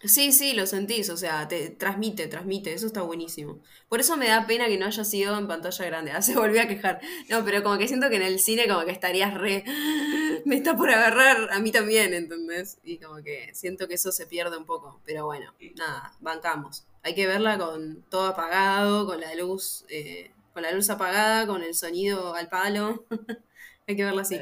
Sí, 0.03 0.33
sí, 0.33 0.53
lo 0.53 0.67
sentís, 0.67 1.09
o 1.09 1.15
sea, 1.15 1.47
te 1.47 1.69
transmite, 1.69 2.27
transmite, 2.27 2.73
eso 2.73 2.85
está 2.85 3.01
buenísimo. 3.01 3.59
Por 3.87 4.01
eso 4.01 4.17
me 4.17 4.27
da 4.27 4.45
pena 4.45 4.67
que 4.67 4.77
no 4.77 4.85
haya 4.85 5.03
sido 5.05 5.37
en 5.37 5.47
pantalla 5.47 5.85
grande. 5.85 6.11
Ah, 6.15 6.21
se 6.21 6.35
volvió 6.35 6.61
a 6.61 6.67
quejar. 6.67 6.99
No, 7.29 7.43
pero 7.43 7.63
como 7.63 7.77
que 7.77 7.87
siento 7.87 8.09
que 8.09 8.17
en 8.17 8.21
el 8.21 8.39
cine 8.39 8.67
como 8.67 8.85
que 8.85 8.91
estarías 8.91 9.33
re... 9.33 9.63
Me 10.45 10.57
está 10.57 10.75
por 10.75 10.91
agarrar 10.91 11.51
a 11.51 11.59
mí 11.59 11.71
también, 11.71 12.13
¿entendés? 12.13 12.77
Y 12.83 12.97
como 12.99 13.23
que 13.23 13.49
siento 13.53 13.87
que 13.87 13.95
eso 13.95 14.11
se 14.11 14.27
pierde 14.27 14.57
un 14.57 14.65
poco. 14.65 14.99
Pero 15.05 15.25
bueno, 15.25 15.53
nada, 15.75 16.13
bancamos. 16.19 16.85
Hay 17.01 17.15
que 17.15 17.25
verla 17.25 17.57
con 17.57 18.03
todo 18.09 18.27
apagado, 18.27 19.07
con 19.07 19.21
la 19.21 19.33
luz, 19.35 19.85
eh, 19.89 20.31
con 20.53 20.63
la 20.63 20.71
luz 20.71 20.89
apagada, 20.89 21.47
con 21.47 21.63
el 21.63 21.73
sonido 21.73 22.35
al 22.35 22.49
palo. 22.49 23.05
Hay 23.87 23.95
que 23.95 24.03
verla 24.03 24.21
así. 24.21 24.39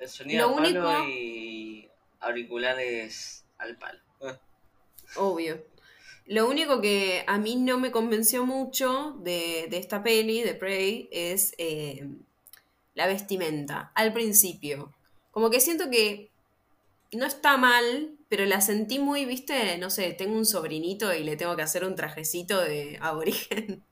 El, 0.00 0.08
sonido 0.08 0.58
al 0.58 0.74
palo 0.74 1.08
y 1.08 1.88
auriculares 2.18 3.44
al 3.58 3.76
palo. 3.76 4.00
Obvio. 5.16 5.64
Lo 6.26 6.48
único 6.48 6.80
que 6.80 7.24
a 7.26 7.38
mí 7.38 7.56
no 7.56 7.78
me 7.78 7.90
convenció 7.90 8.46
mucho 8.46 9.16
de, 9.20 9.64
esta 9.72 10.02
peli, 10.02 10.42
de 10.42 10.54
Prey, 10.54 11.08
es 11.10 11.54
eh, 11.58 12.08
la 12.94 13.06
vestimenta. 13.06 13.92
Al 13.94 14.12
principio. 14.12 14.92
Como 15.32 15.50
que 15.50 15.60
siento 15.60 15.90
que 15.90 16.30
no 17.12 17.26
está 17.26 17.56
mal, 17.56 18.16
pero 18.28 18.44
la 18.46 18.60
sentí 18.60 18.98
muy, 18.98 19.24
viste, 19.24 19.76
no 19.78 19.90
sé, 19.90 20.12
tengo 20.12 20.36
un 20.36 20.46
sobrinito 20.46 21.12
y 21.12 21.24
le 21.24 21.36
tengo 21.36 21.56
que 21.56 21.62
hacer 21.62 21.84
un 21.84 21.96
trajecito 21.96 22.60
de 22.60 22.98
aborigen. 23.02 23.82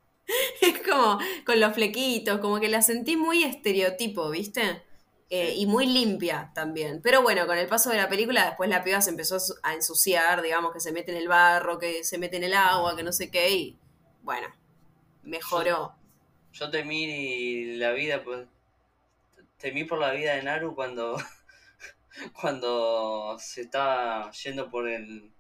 es 0.61 0.79
como 0.89 1.19
con 1.45 1.59
los 1.59 1.75
flequitos, 1.75 2.39
como 2.41 2.61
que 2.61 2.69
la 2.69 2.83
sentí 2.83 3.17
muy 3.17 3.45
estereotipo, 3.45 4.31
viste. 4.31 4.83
Eh, 5.31 5.55
y 5.57 5.67
muy 5.67 5.87
limpia 5.87 6.51
también. 6.55 7.03
Pero 7.03 7.23
bueno, 7.23 7.47
con 7.47 7.59
el 7.59 7.67
paso 7.67 7.91
de 7.91 7.99
la 7.99 8.09
película, 8.09 8.47
después 8.47 8.71
la 8.71 8.83
piba 8.83 9.01
se 9.03 9.11
empezó 9.11 9.37
a 9.63 9.75
ensuciar, 9.75 10.41
digamos, 10.41 10.73
que 10.73 10.81
se 10.81 10.91
mete 10.91 11.11
en 11.11 11.19
el 11.19 11.29
barro, 11.29 11.79
que 11.79 12.03
se 12.03 12.17
mete 12.17 12.39
en 12.39 12.45
el 12.45 12.55
agua, 12.55 12.97
que 12.97 13.03
no 13.03 13.13
sé 13.13 13.31
qué, 13.31 13.51
y 13.51 13.79
bueno, 14.23 14.49
mejoró. 15.23 15.95
Yo, 16.53 16.71
temí 16.71 17.77
la 17.77 17.93
vida, 17.93 18.25
pues, 18.25 18.47
temí 19.59 19.85
por 19.85 19.99
la 19.99 20.13
vida 20.13 20.35
de 20.35 20.43
Naru 20.43 20.75
cuando, 20.75 21.19
cuando 22.41 23.37
se 23.39 23.63
estaba 23.63 24.31
yendo 24.33 24.71
por 24.71 24.89
el... 24.89 25.31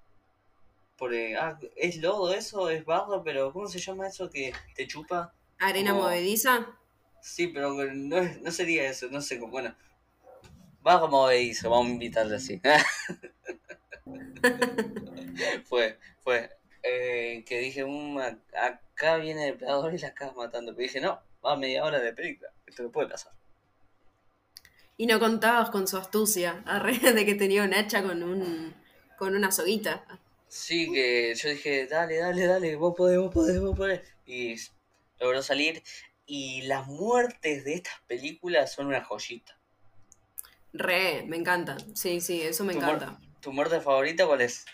Por 0.98 1.14
ah, 1.14 1.59
¿es 1.77 1.96
lodo 1.98 2.35
eso? 2.35 2.68
¿Es 2.68 2.85
barro? 2.85 3.22
Pero 3.22 3.53
¿cómo 3.53 3.68
se 3.68 3.79
llama 3.79 4.09
eso 4.09 4.29
que 4.29 4.53
te 4.74 4.87
chupa? 4.87 5.33
¿Arena 5.61 5.94
movediza? 5.94 6.77
Sí, 7.21 7.49
pero 7.49 7.73
no, 7.73 8.23
no 8.23 8.51
sería 8.51 8.89
eso, 8.89 9.09
no 9.11 9.21
sé 9.21 9.39
cómo. 9.39 9.53
Bueno, 9.53 9.75
va 10.87 11.01
como 11.01 11.31
hizo, 11.33 11.71
vamos 11.71 11.89
a 11.89 11.91
invitarle 11.91 12.37
así. 12.37 12.61
fue, 15.65 15.99
fue. 16.21 16.51
Eh, 16.83 17.45
que 17.47 17.59
dije, 17.59 17.85
um, 17.85 18.19
acá 18.19 19.17
viene 19.17 19.47
el 19.47 19.53
depredador 19.53 19.95
y 19.95 19.99
la 19.99 20.09
acabas 20.09 20.37
matando. 20.37 20.73
Pero 20.73 20.83
dije, 20.83 21.01
no, 21.01 21.21
va 21.45 21.53
a 21.53 21.57
media 21.57 21.85
hora 21.85 22.01
de 22.01 22.13
película, 22.13 22.51
esto 22.67 22.83
no 22.83 22.91
puede 22.91 23.09
pasar. 23.09 23.33
Y 24.97 25.07
no 25.07 25.21
contabas 25.21 25.71
con 25.71 25.87
su 25.87 25.97
astucia, 25.97 26.63
a 26.67 26.81
de 26.81 27.27
que 27.27 27.35
tenía 27.35 27.63
un 27.63 27.75
hacha 27.75 28.03
con 28.03 28.23
un 28.23 28.75
con 29.19 29.35
una 29.35 29.51
soguita. 29.51 30.05
Sí, 30.49 30.91
que 30.93 31.35
yo 31.35 31.51
dije, 31.51 31.87
dale, 31.87 32.19
dale, 32.19 32.47
dale, 32.47 32.77
vos 32.77 32.95
podés, 32.97 33.19
vos 33.19 33.35
podés, 33.35 33.61
vos 33.61 33.77
podés. 33.77 34.01
Y 34.25 34.57
logró 35.21 35.43
salir 35.43 35.83
y 36.29 36.62
las 36.62 36.87
muertes 36.87 37.64
de 37.64 37.75
estas 37.75 38.01
películas 38.07 38.73
son 38.73 38.87
una 38.87 39.03
joyita. 39.03 39.57
Re, 40.75 41.25
me 41.27 41.38
encanta. 41.38 41.79
Sí, 41.95 42.21
sí, 42.21 42.43
eso 42.43 42.64
me 42.64 42.75
encanta. 42.75 43.19
¿Tu 43.41 43.51
muerte 43.51 43.81
favorita 43.81 44.27
cuál 44.27 44.43
es? 44.43 44.67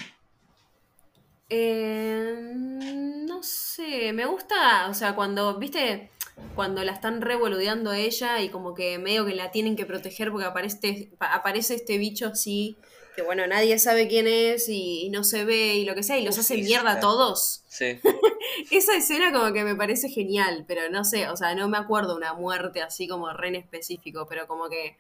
Eh, 1.49 2.53
no 2.55 3.43
sé, 3.45 4.13
me 4.13 4.27
gusta, 4.27 4.89
o 4.89 4.95
sea, 4.95 5.15
cuando, 5.15 5.57
viste, 5.59 6.11
cuando 6.57 6.83
la 6.83 6.93
están 6.93 7.21
revoludeando 7.21 7.91
a 7.91 7.99
ella 7.99 8.41
y 8.41 8.49
como 8.49 8.75
que 8.75 8.99
medio 8.99 9.25
que 9.25 9.37
la 9.37 9.53
tienen 9.53 9.77
que 9.77 9.87
proteger 9.87 10.33
porque 10.33 10.47
aparece, 10.47 11.13
aparece 11.21 11.77
este 11.77 11.99
bicho 11.99 12.27
así 12.27 12.77
que 13.15 13.23
bueno, 13.23 13.47
nadie 13.47 13.79
sabe 13.79 14.09
quién 14.09 14.27
es 14.27 14.69
y, 14.69 15.09
no 15.11 15.25
se 15.25 15.45
ve 15.45 15.75
y 15.75 15.85
lo 15.85 15.95
que 15.95 16.03
sea, 16.03 16.19
y 16.19 16.25
los 16.25 16.39
hace 16.39 16.57
mierda 16.57 16.93
a 16.93 17.01
todos. 17.01 17.63
Sí. 17.69 18.01
Esa 18.71 18.97
escena 18.97 19.33
como 19.33 19.53
que 19.53 19.65
me 19.65 19.77
parece 19.77 20.09
genial, 20.09 20.65
pero 20.67 20.91
no 20.91 21.05
sé, 21.05 21.29
o 21.29 21.37
sea, 21.37 21.55
no 21.55 21.69
me 21.69 21.79
acuerdo 21.79 22.17
una 22.17 22.35
muerte 22.35 22.83
así 22.83 23.07
como 23.07 23.33
re 23.33 23.49
en 23.49 23.55
específico, 23.57 24.27
pero 24.29 24.47
como 24.47 24.69
que, 24.69 24.97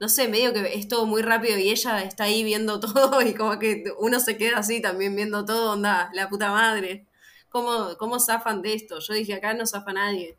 no 0.00 0.08
sé, 0.08 0.28
medio 0.28 0.52
que 0.52 0.74
es 0.74 0.88
todo 0.88 1.06
muy 1.06 1.22
rápido 1.22 1.58
y 1.58 1.70
ella 1.70 2.02
está 2.02 2.24
ahí 2.24 2.42
viendo 2.42 2.80
todo 2.80 3.22
y 3.22 3.34
como 3.34 3.58
que 3.58 3.84
uno 3.98 4.20
se 4.20 4.36
queda 4.36 4.58
así 4.58 4.80
también 4.80 5.14
viendo 5.14 5.44
todo, 5.44 5.72
onda, 5.72 6.10
la 6.14 6.28
puta 6.28 6.50
madre. 6.50 7.06
¿Cómo, 7.50 7.96
cómo 7.98 8.20
zafan 8.20 8.60
de 8.62 8.74
esto? 8.74 8.98
Yo 9.00 9.14
dije, 9.14 9.34
acá 9.34 9.54
no 9.54 9.66
zafa 9.66 9.92
nadie. 9.92 10.36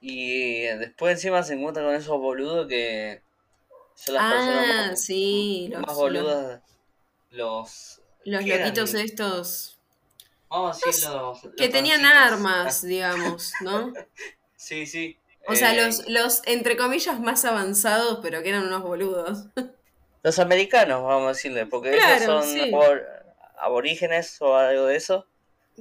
Y 0.00 0.62
después 0.62 1.14
encima 1.14 1.42
se 1.42 1.54
encuentra 1.54 1.84
con 1.84 1.94
esos 1.94 2.18
boludos 2.18 2.66
que 2.66 3.22
Son 3.94 4.14
las 4.14 4.24
personas 4.24 4.66
Ah, 4.66 4.88
más, 4.90 5.04
sí, 5.04 5.70
más 5.72 5.86
los, 5.86 5.96
boludas. 5.96 6.62
Los. 7.30 8.00
los 8.24 8.44
loquitos 8.44 8.94
estos 8.94 9.78
Vamos 10.48 10.82
a 10.82 10.86
decir 10.86 11.08
los. 11.10 11.40
que 11.56 11.68
tenían 11.68 12.04
armas, 12.04 12.82
digamos, 12.86 13.52
¿no? 13.60 13.92
Ah, 13.96 14.06
sí, 14.56 14.86
sí. 14.86 15.16
O 15.46 15.54
sea, 15.56 15.72
Eh, 15.72 15.86
los, 15.86 16.08
los, 16.08 16.42
entre 16.46 16.76
comillas, 16.76 17.18
más 17.20 17.44
avanzados, 17.44 18.20
pero 18.22 18.42
que 18.42 18.50
eran 18.50 18.66
unos 18.66 18.82
boludos. 18.82 19.46
Los 20.22 20.38
americanos, 20.38 21.02
vamos 21.02 21.26
a 21.26 21.28
decirle, 21.32 21.66
porque 21.66 21.90
Claro, 21.92 22.14
ellos 22.14 22.24
son 22.24 22.42
sí. 22.44 22.60
abor- 22.60 23.06
aborígenes 23.58 24.40
o 24.40 24.56
algo 24.56 24.86
de 24.86 24.96
eso. 24.96 25.26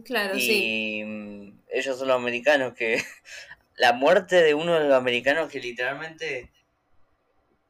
Claro, 0.05 0.35
sí. 0.35 0.73
y 0.99 1.03
mm, 1.03 1.59
ellos 1.69 1.97
son 1.99 2.07
los 2.07 2.17
americanos 2.17 2.73
que. 2.73 3.03
La 3.75 3.93
muerte 3.93 4.35
de 4.43 4.53
uno 4.53 4.73
de 4.75 4.85
los 4.87 4.93
americanos 4.97 5.49
que 5.51 5.59
literalmente. 5.59 6.51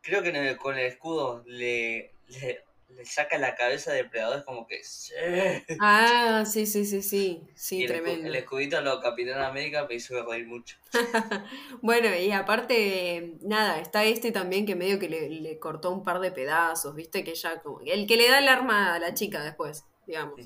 Creo 0.02 0.24
que 0.24 0.30
en 0.30 0.36
el- 0.38 0.58
con 0.58 0.78
el 0.78 0.86
escudo 0.88 1.44
le, 1.46 2.14
le, 2.28 2.64
le 2.90 3.06
saca 3.06 3.38
la 3.38 3.56
cabeza 3.56 3.92
de 3.92 4.04
depredador, 4.04 4.40
es 4.40 4.44
como 4.44 4.66
que. 4.68 4.84
"Sí". 4.84 5.14
Ah, 5.80 6.44
sí, 6.46 6.66
sí, 6.66 6.86
sí, 6.86 7.02
sí. 7.02 7.42
Sí, 7.56 7.84
y 7.84 7.88
tremendo. 7.88 8.28
el 8.28 8.36
escudito 8.36 8.78
a 8.78 8.82
los 8.82 9.00
Capitán 9.02 9.42
América 9.42 9.86
me 9.88 9.96
hizo 9.96 10.24
reír 10.26 10.48
mucho. 10.48 10.78
Bueno, 11.82 12.14
y 12.16 12.32
aparte, 12.32 13.38
nada, 13.42 13.80
está 13.80 14.04
este 14.04 14.32
también 14.32 14.66
que 14.66 14.76
medio 14.76 15.00
que 15.00 15.10
le, 15.10 15.30
le 15.30 15.60
cortó 15.60 15.92
un 15.92 16.04
par 16.04 16.20
de 16.20 16.32
pedazos, 16.32 16.96
¿viste? 16.96 17.24
Que 17.24 17.36
ya 17.36 17.62
como... 17.62 17.80
El 17.82 18.08
que 18.08 18.18
le 18.18 18.30
da 18.30 18.40
el 18.40 18.48
arma 18.50 18.94
a 18.96 19.00
la 19.00 19.14
chica 19.14 19.44
después, 19.44 19.86
digamos. 20.06 20.40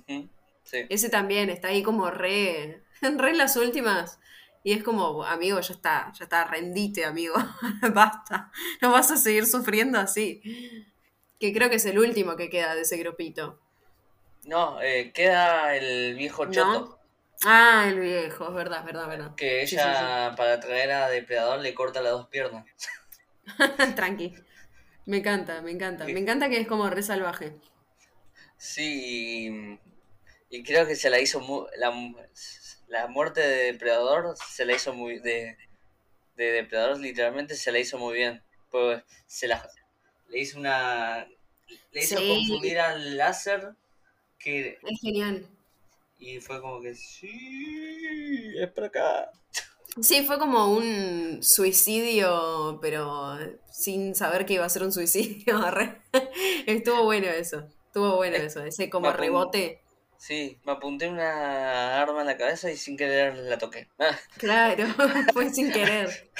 Sí. 0.63 0.85
Ese 0.89 1.09
también 1.09 1.49
está 1.49 1.67
ahí 1.69 1.83
como 1.83 2.09
re, 2.09 2.81
re 3.01 3.29
en 3.29 3.37
las 3.37 3.55
últimas. 3.57 4.19
Y 4.65 4.73
es 4.73 4.83
como, 4.83 5.23
amigo, 5.23 5.59
ya 5.59 5.73
está, 5.75 6.11
ya 6.17 6.23
está, 6.23 6.43
rendite, 6.45 7.05
amigo. 7.05 7.35
Basta. 7.93 8.51
No 8.81 8.91
vas 8.91 9.11
a 9.11 9.15
seguir 9.17 9.45
sufriendo 9.45 9.99
así. 9.99 10.41
Que 11.39 11.53
creo 11.53 11.69
que 11.69 11.75
es 11.75 11.85
el 11.85 11.99
último 11.99 12.35
que 12.35 12.49
queda 12.49 12.73
de 12.73 12.81
ese 12.81 12.97
grupito. 12.97 13.59
No, 14.45 14.81
eh, 14.81 15.11
queda 15.13 15.75
el 15.75 16.15
viejo 16.15 16.47
¿No? 16.47 16.51
choto. 16.51 16.99
Ah, 17.43 17.85
el 17.87 17.99
viejo, 17.99 18.47
es 18.47 18.53
verdad, 18.55 18.79
es 18.79 18.85
verdad, 18.85 19.03
es 19.03 19.09
verdad. 19.09 19.35
Que 19.35 19.67
Sí, 19.67 19.75
ella, 19.75 20.33
para 20.35 20.59
traer 20.59 20.91
a 20.93 21.09
Depredador, 21.09 21.59
le 21.59 21.75
corta 21.75 22.01
las 22.01 22.13
dos 22.13 22.27
piernas. 22.29 22.65
Tranqui. 23.95 24.33
Me 25.05 25.17
encanta, 25.17 25.61
me 25.61 25.69
encanta. 25.69 26.05
Me 26.05 26.19
encanta 26.19 26.49
que 26.49 26.59
es 26.59 26.67
como 26.67 26.89
re 26.89 27.03
salvaje. 27.03 27.53
Sí, 28.57 29.77
y, 30.49 30.57
y 30.57 30.63
creo 30.63 30.87
que 30.87 30.95
se 30.95 31.11
la 31.11 31.19
hizo 31.19 31.39
muy. 31.39 31.67
La, 31.77 31.91
la 32.95 33.07
muerte 33.07 33.41
de 33.41 33.71
Depredador 33.73 34.35
se 34.37 34.65
la 34.65 34.73
hizo 34.73 34.93
muy. 34.93 35.19
De, 35.19 35.57
de 36.37 36.45
Depredador, 36.51 36.97
literalmente 36.99 37.55
se 37.55 37.71
la 37.71 37.79
hizo 37.79 37.97
muy 37.97 38.15
bien. 38.15 38.41
Pues 38.71 39.03
se 39.27 39.47
la. 39.47 39.67
Le 40.29 40.39
hizo 40.39 40.59
una. 40.59 41.27
Le 41.91 42.01
hizo 42.03 42.17
Sí. 42.17 42.27
confundir 42.47 42.79
al 42.79 43.17
láser. 43.17 43.73
Que, 44.39 44.77
Es 44.81 45.01
genial. 45.01 45.45
y 46.19 46.39
fue 46.39 46.61
como 46.61 46.81
que. 46.81 46.95
Sí, 46.95 48.53
es 48.59 48.69
por 48.71 48.85
acá. 48.85 49.29
Sí, 50.01 50.23
fue 50.25 50.37
como 50.39 50.73
un 50.73 51.41
suicidio, 51.41 52.79
pero 52.81 53.37
sin 53.71 54.13
saber 54.13 54.45
que 54.45 54.53
iba 54.55 54.65
a 54.65 54.69
ser 54.69 54.83
un 54.83 54.91
suicidio. 54.91 55.55
Estuvo 56.65 57.03
bueno 57.03 57.27
eso. 57.27 57.67
Estuvo 57.87 58.15
bueno 58.17 58.35
eso. 58.37 58.63
Ese 58.63 58.89
como 58.89 59.11
rebote. 59.13 59.81
Sí, 60.25 60.59
me 60.63 60.71
apunté 60.71 61.07
una 61.07 62.01
arma 62.01 62.21
en 62.21 62.27
la 62.27 62.35
cabeza 62.37 62.71
y 62.71 62.77
sin 62.77 62.97
querer 62.97 63.35
la 63.37 63.59
toqué. 63.59 63.87
Ah, 63.99 64.17
Claro, 64.37 64.87
fue 65.33 65.51
sin 65.51 65.71
querer. 65.71 66.31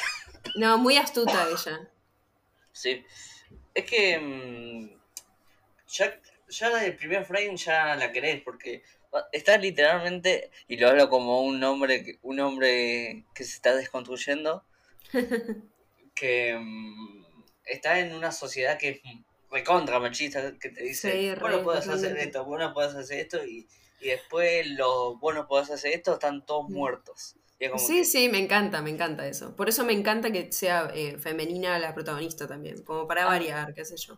No, 0.55 0.77
muy 0.79 0.97
astuta 0.97 1.47
ella. 1.49 1.87
sí. 2.71 3.05
Es 3.75 3.85
que. 3.85 4.17
mm, 4.17 4.89
ya, 5.89 6.19
ya 6.49 6.83
el 6.85 6.95
primer 6.95 7.25
frame 7.25 7.55
ya 7.57 7.95
la 7.95 8.11
querés, 8.11 8.41
porque 8.41 8.81
está 9.31 9.57
literalmente, 9.57 10.49
y 10.67 10.77
lo 10.77 10.89
hablo 10.89 11.07
como 11.09 11.41
un 11.43 11.63
hombre, 11.63 12.03
que- 12.03 12.17
un 12.23 12.39
hombre 12.39 13.23
que 13.35 13.43
se 13.43 13.53
está 13.57 13.75
desconstruyendo, 13.75 14.65
que 16.15 16.57
mm, 16.59 17.25
está 17.65 17.99
en 17.99 18.13
una 18.15 18.31
sociedad 18.31 18.77
que 18.79 18.89
es 18.89 19.01
recontra 19.51 19.99
machista, 19.99 20.53
que 20.59 20.69
te 20.69 20.83
dice, 20.83 21.11
Sí, 21.11 21.39
vos 21.39 21.51
no 21.51 21.63
podés 21.63 21.87
hacer 21.87 22.17
esto, 22.17 22.43
vos 22.45 22.59
no 22.59 22.73
podés 22.73 22.95
hacer 22.95 23.19
esto, 23.19 23.45
y, 23.45 23.67
y 24.01 24.07
después 24.07 24.67
los 24.71 25.19
vos 25.19 25.33
no 25.33 25.47
podés 25.47 25.69
hacer 25.71 25.93
esto, 25.93 26.13
están 26.13 26.45
todos 26.45 26.69
Mm. 26.69 26.73
muertos. 26.73 27.35
Como 27.69 27.79
Sí, 27.79 27.99
que, 27.99 28.05
sí, 28.05 28.29
me 28.29 28.37
encanta, 28.39 28.81
me 28.81 28.89
encanta 28.89 29.25
eso. 29.27 29.55
Por 29.55 29.69
eso 29.69 29.85
me 29.85 29.93
encanta 29.93 30.29
que 30.31 30.51
sea 30.51 30.91
eh, 30.93 31.17
femenina 31.17 31.79
la 31.79 31.93
protagonista 31.93 32.47
también, 32.47 32.83
como 32.83 33.07
para 33.07 33.23
Ah. 33.23 33.27
variar, 33.27 33.73
qué 33.73 33.85
sé 33.85 33.95
yo. 33.97 34.17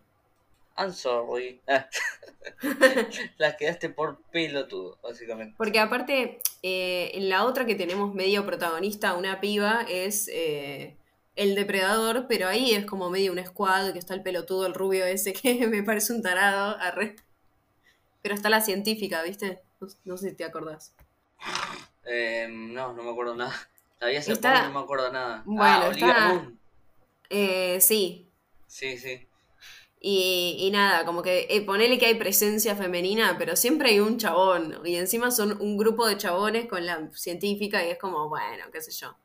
I'm 0.77 0.91
sorry. 0.93 1.61
Las 3.37 3.55
quedaste 3.55 3.89
por 3.89 4.21
pelotudo, 4.31 4.97
básicamente. 5.01 5.55
Porque 5.57 5.79
aparte, 5.79 6.39
eh, 6.63 7.11
en 7.13 7.29
la 7.29 7.45
otra 7.45 7.65
que 7.65 7.75
tenemos 7.75 8.13
medio 8.13 8.45
protagonista, 8.45 9.13
una 9.15 9.39
piba, 9.39 9.85
es 9.89 10.27
eh, 10.31 10.95
el 11.37 11.55
depredador, 11.55 12.25
pero 12.27 12.47
ahí 12.49 12.73
es 12.73 12.85
como 12.85 13.09
medio 13.09 13.31
un 13.31 13.43
squad, 13.45 13.93
que 13.93 13.99
está 13.99 14.13
el 14.13 14.23
pelotudo, 14.23 14.65
el 14.65 14.73
rubio 14.73 15.05
ese, 15.05 15.31
que 15.41 15.67
me 15.67 15.83
parece 15.83 16.11
un 16.13 16.21
tarado, 16.21 16.75
arre. 16.79 17.15
Pero 18.21 18.35
está 18.35 18.49
la 18.49 18.61
científica, 18.61 19.21
¿viste? 19.23 19.61
No, 19.79 19.87
no 20.05 20.17
sé 20.17 20.31
si 20.31 20.35
te 20.35 20.43
acordás. 20.43 20.93
Eh, 22.05 22.47
no, 22.49 22.93
no 22.93 23.03
me 23.03 23.11
acuerdo 23.11 23.35
nada. 23.35 23.53
La 23.99 24.07
vi 24.07 24.15
hace 24.17 24.33
Está- 24.33 24.53
poco 24.53 24.67
no 24.73 24.79
me 24.79 24.83
acuerdo 24.83 25.11
nada. 25.11 25.43
Bueno, 25.45 25.63
ah, 25.85 25.89
está-. 25.91 26.51
Eh, 27.29 27.79
sí. 27.81 28.27
Sí, 28.67 28.97
sí. 28.97 29.27
Y, 29.99 30.57
y 30.59 30.71
nada, 30.71 31.05
como 31.05 31.23
que 31.23 31.47
eh, 31.49 31.61
ponele 31.61 31.97
que 31.97 32.05
hay 32.05 32.15
presencia 32.15 32.75
femenina, 32.75 33.35
pero 33.37 33.55
siempre 33.55 33.89
hay 33.89 33.99
un 33.99 34.17
chabón. 34.17 34.79
Y 34.85 34.95
encima 34.95 35.31
son 35.31 35.59
un 35.61 35.77
grupo 35.77 36.05
de 36.07 36.17
chabones 36.17 36.67
con 36.67 36.85
la 36.85 37.09
científica 37.13 37.83
y 37.85 37.89
es 37.89 37.97
como, 37.97 38.29
bueno, 38.29 38.65
qué 38.71 38.81
sé 38.81 38.91
yo. 38.91 39.15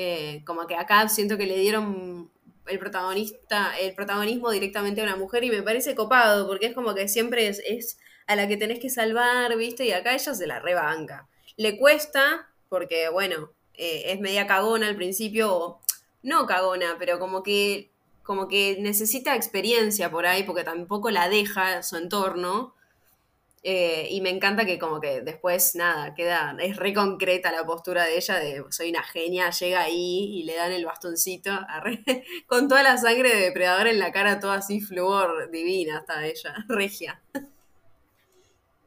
Eh, 0.00 0.44
como 0.44 0.68
que 0.68 0.76
acá 0.76 1.08
siento 1.08 1.36
que 1.36 1.46
le 1.46 1.58
dieron 1.58 2.30
el 2.68 2.78
protagonista, 2.78 3.76
el 3.80 3.96
protagonismo 3.96 4.52
directamente 4.52 5.00
a 5.00 5.04
una 5.04 5.16
mujer 5.16 5.42
y 5.42 5.50
me 5.50 5.60
parece 5.60 5.96
copado, 5.96 6.46
porque 6.46 6.66
es 6.66 6.72
como 6.72 6.94
que 6.94 7.08
siempre 7.08 7.48
es, 7.48 7.98
a 8.28 8.36
la 8.36 8.46
que 8.46 8.56
tenés 8.56 8.78
que 8.78 8.90
salvar, 8.90 9.56
¿viste? 9.56 9.86
Y 9.86 9.90
acá 9.90 10.14
ella 10.14 10.34
se 10.34 10.46
la 10.46 10.60
rebanca. 10.60 11.26
Le 11.56 11.76
cuesta, 11.76 12.48
porque 12.68 13.08
bueno, 13.08 13.50
eh, 13.74 14.12
es 14.12 14.20
media 14.20 14.46
cagona 14.46 14.86
al 14.86 14.94
principio, 14.94 15.52
o 15.52 15.80
no 16.22 16.46
cagona, 16.46 16.94
pero 17.00 17.18
como 17.18 17.42
que, 17.42 17.90
como 18.22 18.46
que 18.46 18.76
necesita 18.78 19.34
experiencia 19.34 20.12
por 20.12 20.26
ahí, 20.26 20.44
porque 20.44 20.62
tampoco 20.62 21.10
la 21.10 21.28
deja 21.28 21.82
su 21.82 21.96
entorno. 21.96 22.72
Eh, 23.70 24.08
y 24.12 24.22
me 24.22 24.30
encanta 24.30 24.64
que 24.64 24.78
como 24.78 24.98
que 24.98 25.20
después, 25.20 25.74
nada, 25.74 26.14
queda, 26.14 26.56
es 26.58 26.78
re 26.78 26.94
concreta 26.94 27.52
la 27.52 27.66
postura 27.66 28.06
de 28.06 28.16
ella 28.16 28.36
de 28.36 28.64
soy 28.70 28.88
una 28.88 29.02
genia, 29.02 29.50
llega 29.50 29.82
ahí 29.82 30.38
y 30.38 30.44
le 30.44 30.54
dan 30.54 30.72
el 30.72 30.86
bastoncito, 30.86 31.50
con 32.46 32.66
toda 32.66 32.82
la 32.82 32.96
sangre 32.96 33.28
de 33.28 33.42
depredador 33.42 33.88
en 33.88 33.98
la 33.98 34.10
cara, 34.10 34.40
toda 34.40 34.54
así 34.54 34.80
flúor 34.80 35.50
divina 35.50 35.98
está 35.98 36.26
ella, 36.26 36.54
regia. 36.68 37.20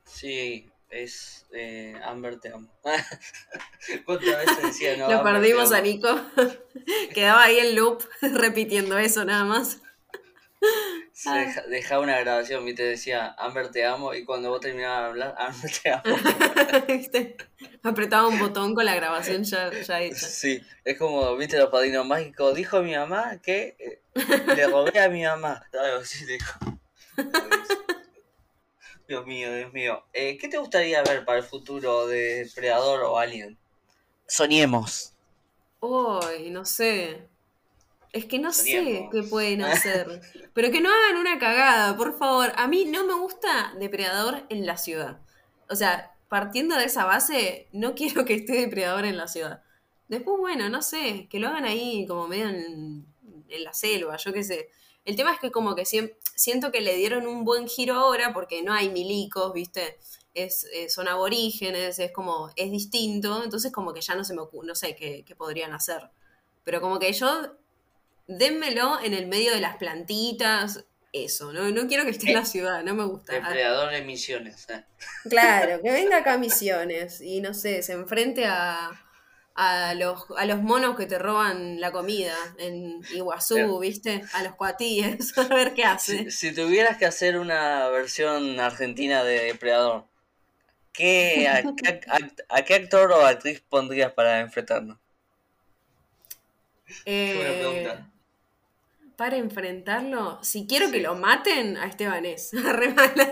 Sí, 0.03 0.67
es 0.89 1.45
eh, 1.51 1.93
Amber 2.03 2.39
te 2.39 2.51
amo. 2.51 2.67
¿Cuántas 4.05 4.45
veces 4.45 4.63
decía 4.63 4.97
no? 4.97 5.11
Lo 5.11 5.19
Amber, 5.19 5.33
perdimos 5.35 5.71
a 5.73 5.81
Nico, 5.81 6.09
quedaba 7.13 7.43
ahí 7.43 7.59
en 7.59 7.75
loop 7.75 8.01
repitiendo 8.19 8.97
eso 8.97 9.23
nada 9.25 9.43
más. 9.43 9.79
Se 11.13 11.29
Ah. 11.29 11.35
deja- 11.37 11.61
dejaba 11.63 12.03
una 12.03 12.19
grabación 12.19 12.67
y 12.67 12.73
te 12.75 12.83
decía 12.83 13.35
Amber 13.37 13.69
te 13.71 13.85
amo 13.85 14.13
y 14.13 14.23
cuando 14.25 14.49
vos 14.49 14.61
terminabas 14.61 15.01
de 15.01 15.07
hablar, 15.09 15.35
Amber 15.37 15.71
te 15.81 15.89
amo. 15.91 16.03
¿Viste? 16.87 17.37
Apretaba 17.83 18.27
un 18.27 18.39
botón 18.39 18.75
con 18.75 18.85
la 18.85 18.95
grabación 18.95 19.43
ya, 19.43 19.71
ya 19.71 20.01
hecha. 20.01 20.15
Sí, 20.27 20.61
es 20.85 20.97
como, 20.97 21.35
viste, 21.35 21.57
los 21.57 21.69
padrinos 21.69 22.05
mágicos. 22.05 22.55
Dijo 22.55 22.81
mi 22.81 22.95
mamá 22.95 23.39
que 23.41 23.75
eh, 23.79 24.01
le 24.55 24.67
robé 24.67 24.99
a 24.99 25.09
mi 25.09 25.23
mamá. 25.23 25.65
Algo 25.73 25.97
así 26.01 26.25
dijo. 26.25 26.59
Dios 29.07 29.25
mío, 29.25 29.53
Dios 29.53 29.73
mío. 29.73 30.05
Eh, 30.13 30.37
¿Qué 30.37 30.47
te 30.47 30.57
gustaría 30.57 31.03
ver 31.03 31.25
para 31.25 31.39
el 31.39 31.43
futuro 31.43 32.07
de 32.07 32.49
Predador 32.55 33.01
o 33.03 33.17
Alien? 33.17 33.57
Soñemos. 34.27 35.13
Uy, 35.81 36.49
no 36.51 36.63
sé. 36.63 37.27
Es 38.13 38.25
que 38.25 38.39
no 38.39 38.51
sé 38.51 39.07
qué 39.11 39.23
pueden 39.23 39.61
hacer. 39.63 40.21
Pero 40.53 40.71
que 40.71 40.81
no 40.81 40.89
hagan 40.89 41.17
una 41.17 41.39
cagada, 41.39 41.95
por 41.95 42.17
favor. 42.17 42.51
A 42.55 42.67
mí 42.67 42.85
no 42.85 43.05
me 43.05 43.13
gusta 43.13 43.73
Depredador 43.79 44.45
en 44.49 44.65
la 44.65 44.77
ciudad. 44.77 45.19
O 45.69 45.75
sea, 45.75 46.13
partiendo 46.27 46.75
de 46.75 46.85
esa 46.85 47.05
base, 47.05 47.67
no 47.71 47.95
quiero 47.95 48.25
que 48.25 48.35
esté 48.35 48.53
Depredador 48.53 49.05
en 49.05 49.17
la 49.17 49.27
ciudad. 49.27 49.63
Después, 50.07 50.37
bueno, 50.39 50.69
no 50.69 50.81
sé, 50.81 51.27
que 51.29 51.39
lo 51.39 51.47
hagan 51.47 51.63
ahí 51.63 52.05
como 52.05 52.27
medio 52.27 52.49
en, 52.49 53.05
en 53.47 53.63
la 53.63 53.73
selva, 53.73 54.17
yo 54.17 54.33
qué 54.33 54.43
sé. 54.43 54.69
El 55.05 55.15
tema 55.15 55.33
es 55.33 55.39
que 55.39 55.51
como 55.51 55.73
que 55.73 55.85
siento 55.85 56.71
que 56.71 56.81
le 56.81 56.95
dieron 56.95 57.25
un 57.25 57.43
buen 57.43 57.67
giro 57.67 57.95
ahora 57.95 58.33
porque 58.33 58.61
no 58.61 58.73
hay 58.73 58.89
milicos, 58.89 59.51
¿viste? 59.53 59.97
Es, 60.33 60.65
eh, 60.73 60.89
son 60.89 61.07
aborígenes, 61.07 61.97
es 61.99 62.11
como, 62.11 62.51
es 62.55 62.71
distinto, 62.71 63.43
entonces 63.43 63.71
como 63.71 63.93
que 63.93 64.01
ya 64.01 64.15
no 64.15 64.23
se 64.23 64.33
me 64.33 64.41
ocurre, 64.41 64.67
no 64.67 64.75
sé 64.75 64.95
qué, 64.95 65.23
qué 65.25 65.35
podrían 65.35 65.73
hacer. 65.73 66.09
Pero 66.63 66.81
como 66.81 66.99
que 66.99 67.11
yo 67.13 67.55
dénmelo 68.27 68.99
en 69.03 69.13
el 69.13 69.27
medio 69.27 69.53
de 69.53 69.61
las 69.61 69.77
plantitas, 69.77 70.85
eso, 71.13 71.51
no, 71.51 71.69
no 71.71 71.87
quiero 71.87 72.05
que 72.05 72.11
esté 72.11 72.29
en 72.29 72.35
la 72.35 72.45
ciudad, 72.45 72.83
no 72.83 72.93
me 72.95 73.05
gusta. 73.05 73.33
Depredador 73.33 73.91
de 73.91 74.01
misiones. 74.01 74.67
¿eh? 74.69 74.83
Claro, 75.29 75.81
que 75.81 75.91
venga 75.91 76.17
acá 76.17 76.33
a 76.33 76.37
misiones 76.37 77.21
y 77.21 77.41
no 77.41 77.53
sé, 77.53 77.83
se 77.83 77.93
enfrente 77.93 78.45
a, 78.45 78.91
a, 79.55 79.93
los, 79.93 80.25
a 80.37 80.45
los 80.45 80.61
monos 80.61 80.95
que 80.95 81.05
te 81.05 81.19
roban 81.19 81.81
la 81.81 81.91
comida 81.91 82.35
en 82.57 83.01
Iguazú, 83.13 83.79
¿viste? 83.79 84.23
A 84.33 84.43
los 84.43 84.55
cuatíes, 84.55 85.37
a 85.37 85.47
ver 85.47 85.73
qué 85.73 85.83
hace. 85.83 86.31
Si, 86.31 86.53
tuvieras 86.53 86.97
que 86.97 87.05
hacer 87.05 87.37
una 87.37 87.89
versión 87.89 88.59
argentina 88.59 89.23
de 89.23 89.45
Depredador, 89.45 90.05
¿qué, 90.93 91.47
a, 91.47 92.63
qué 92.63 92.73
actor 92.73 93.11
o 93.11 93.25
actriz 93.25 93.61
pondrías 93.61 94.13
para 94.13 94.39
enfrentarnos? 94.39 94.97
Eh, 97.05 97.97
para 99.15 99.37
enfrentarlo, 99.37 100.39
si 100.43 100.67
quiero 100.67 100.91
que 100.91 101.01
lo 101.01 101.15
maten, 101.15 101.77
a 101.77 101.85
Estebanés. 101.85 102.51
Re 102.53 102.93
mala, 102.93 103.31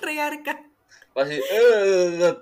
re 0.00 0.20
arca. 0.20 0.64
Eh, 1.16 2.36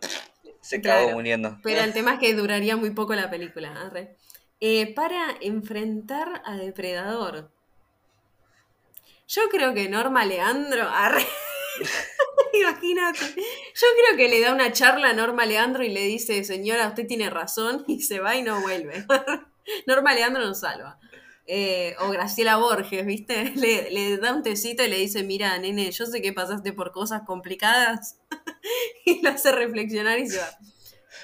se 0.60 0.80
claro, 0.80 1.10
muriendo. 1.10 1.58
Pero 1.62 1.80
el 1.82 1.92
tema 1.92 2.14
es 2.14 2.20
que 2.20 2.34
duraría 2.34 2.76
muy 2.76 2.90
poco 2.90 3.14
la 3.14 3.30
película. 3.30 3.92
Eh, 4.60 4.94
para 4.94 5.36
enfrentar 5.40 6.42
a 6.44 6.56
Depredador. 6.56 7.50
Yo 9.26 9.42
creo 9.50 9.74
que 9.74 9.88
Norma 9.88 10.24
Leandro. 10.24 10.88
Imagínate. 12.52 13.20
Yo 13.20 13.86
creo 13.96 14.16
que 14.16 14.28
le 14.28 14.40
da 14.40 14.52
una 14.52 14.72
charla 14.72 15.10
a 15.10 15.12
Norma 15.12 15.46
Leandro 15.46 15.84
y 15.84 15.88
le 15.88 16.02
dice, 16.02 16.44
señora, 16.44 16.88
usted 16.88 17.06
tiene 17.06 17.30
razón, 17.30 17.84
y 17.86 18.02
se 18.02 18.20
va 18.20 18.36
y 18.36 18.42
no 18.42 18.60
vuelve. 18.60 19.06
Norma 19.86 20.14
Leandro 20.14 20.44
nos 20.44 20.60
salva. 20.60 20.98
Eh, 21.52 21.96
o 21.98 22.10
Graciela 22.10 22.58
Borges, 22.58 23.04
¿viste? 23.04 23.52
Le, 23.56 24.18
da 24.18 24.32
un 24.32 24.44
tecito 24.44 24.84
y 24.84 24.88
le 24.88 24.98
dice, 24.98 25.24
mira, 25.24 25.58
nene, 25.58 25.90
yo 25.90 26.06
sé 26.06 26.22
que 26.22 26.32
pasaste 26.32 26.72
por 26.72 26.92
cosas 26.92 27.22
complicadas. 27.26 28.20
y 29.04 29.20
lo 29.20 29.30
hace 29.30 29.50
reflexionar 29.50 30.20
y 30.20 30.30
se 30.30 30.38
va. 30.38 30.48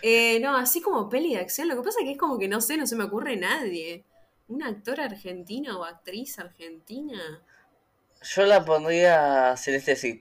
Eh, 0.02 0.40
no, 0.40 0.56
así 0.56 0.80
como 0.80 1.08
peli 1.08 1.34
de 1.34 1.40
acción, 1.40 1.68
lo 1.68 1.76
que 1.76 1.82
pasa 1.82 2.00
es 2.00 2.06
que 2.06 2.12
es 2.12 2.18
como 2.18 2.40
que 2.40 2.48
no 2.48 2.60
sé, 2.60 2.76
no 2.76 2.88
se 2.88 2.96
me 2.96 3.04
ocurre 3.04 3.36
nadie. 3.36 4.04
¿Un 4.48 4.64
actor 4.64 5.00
argentino 5.00 5.78
o 5.78 5.84
actriz 5.84 6.40
argentina? 6.40 7.40
Yo 8.20 8.46
la 8.46 8.64
pondría 8.64 9.56
Celeste 9.56 9.94
sí. 9.94 10.20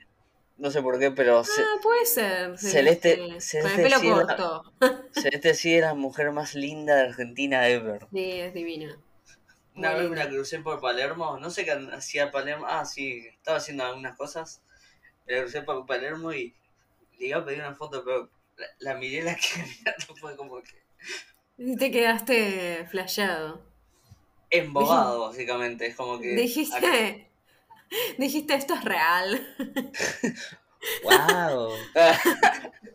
No 0.58 0.70
sé 0.70 0.84
por 0.84 1.00
qué, 1.00 1.10
pero. 1.10 1.40
Ah, 1.40 1.80
puede 1.82 2.06
ser. 2.06 2.60
Celeste. 2.60 3.40
Celeste, 3.40 3.62
Con 3.62 3.72
el 3.72 3.82
pelo 3.82 4.02
corto. 4.02 4.74
Celeste 5.14 5.56
sí 5.56 5.74
es 5.74 5.82
la 5.82 5.96
mujer 5.96 6.32
más 6.32 6.54
linda 6.54 6.96
de 6.96 7.02
Argentina 7.02 7.68
ever. 7.68 8.08
Sí, 8.14 8.32
es 8.40 8.54
divina. 8.54 9.00
Una 9.76 9.94
vez 9.94 10.10
me 10.10 10.16
la 10.16 10.30
crucé 10.30 10.60
por 10.60 10.80
Palermo, 10.80 11.38
no 11.38 11.50
sé 11.50 11.66
qué 11.66 11.72
hacía 11.72 12.32
Palermo, 12.32 12.66
ah, 12.68 12.86
sí, 12.86 13.28
estaba 13.28 13.58
haciendo 13.58 13.84
algunas 13.84 14.16
cosas, 14.16 14.62
me 15.26 15.34
la 15.34 15.42
crucé 15.42 15.64
por 15.64 15.86
Palermo 15.86 16.32
y 16.32 16.56
le 17.20 17.28
iba 17.28 17.40
a 17.40 17.46
pedir 17.46 17.60
una 17.60 17.76
foto, 17.76 18.04
pero 18.06 18.30
la, 18.80 18.96
miré 18.96 19.22
la 19.22 19.36
que 19.36 19.64
mirando 19.64 20.16
fue 20.16 20.36
como 20.38 20.62
que... 20.62 20.84
Y 21.58 21.76
te 21.78 21.92
quedaste 21.92 22.88
flasheado. 22.90 23.62
Embobado, 24.50 25.28
básicamente, 25.28 25.88
es 25.88 25.96
como 25.96 26.20
que... 26.20 26.36
Dijiste, 26.36 27.30
dijiste 28.18 28.54
esto 28.54 28.76
es 28.76 28.84
real. 28.84 29.56
¡Wow! 31.04 31.72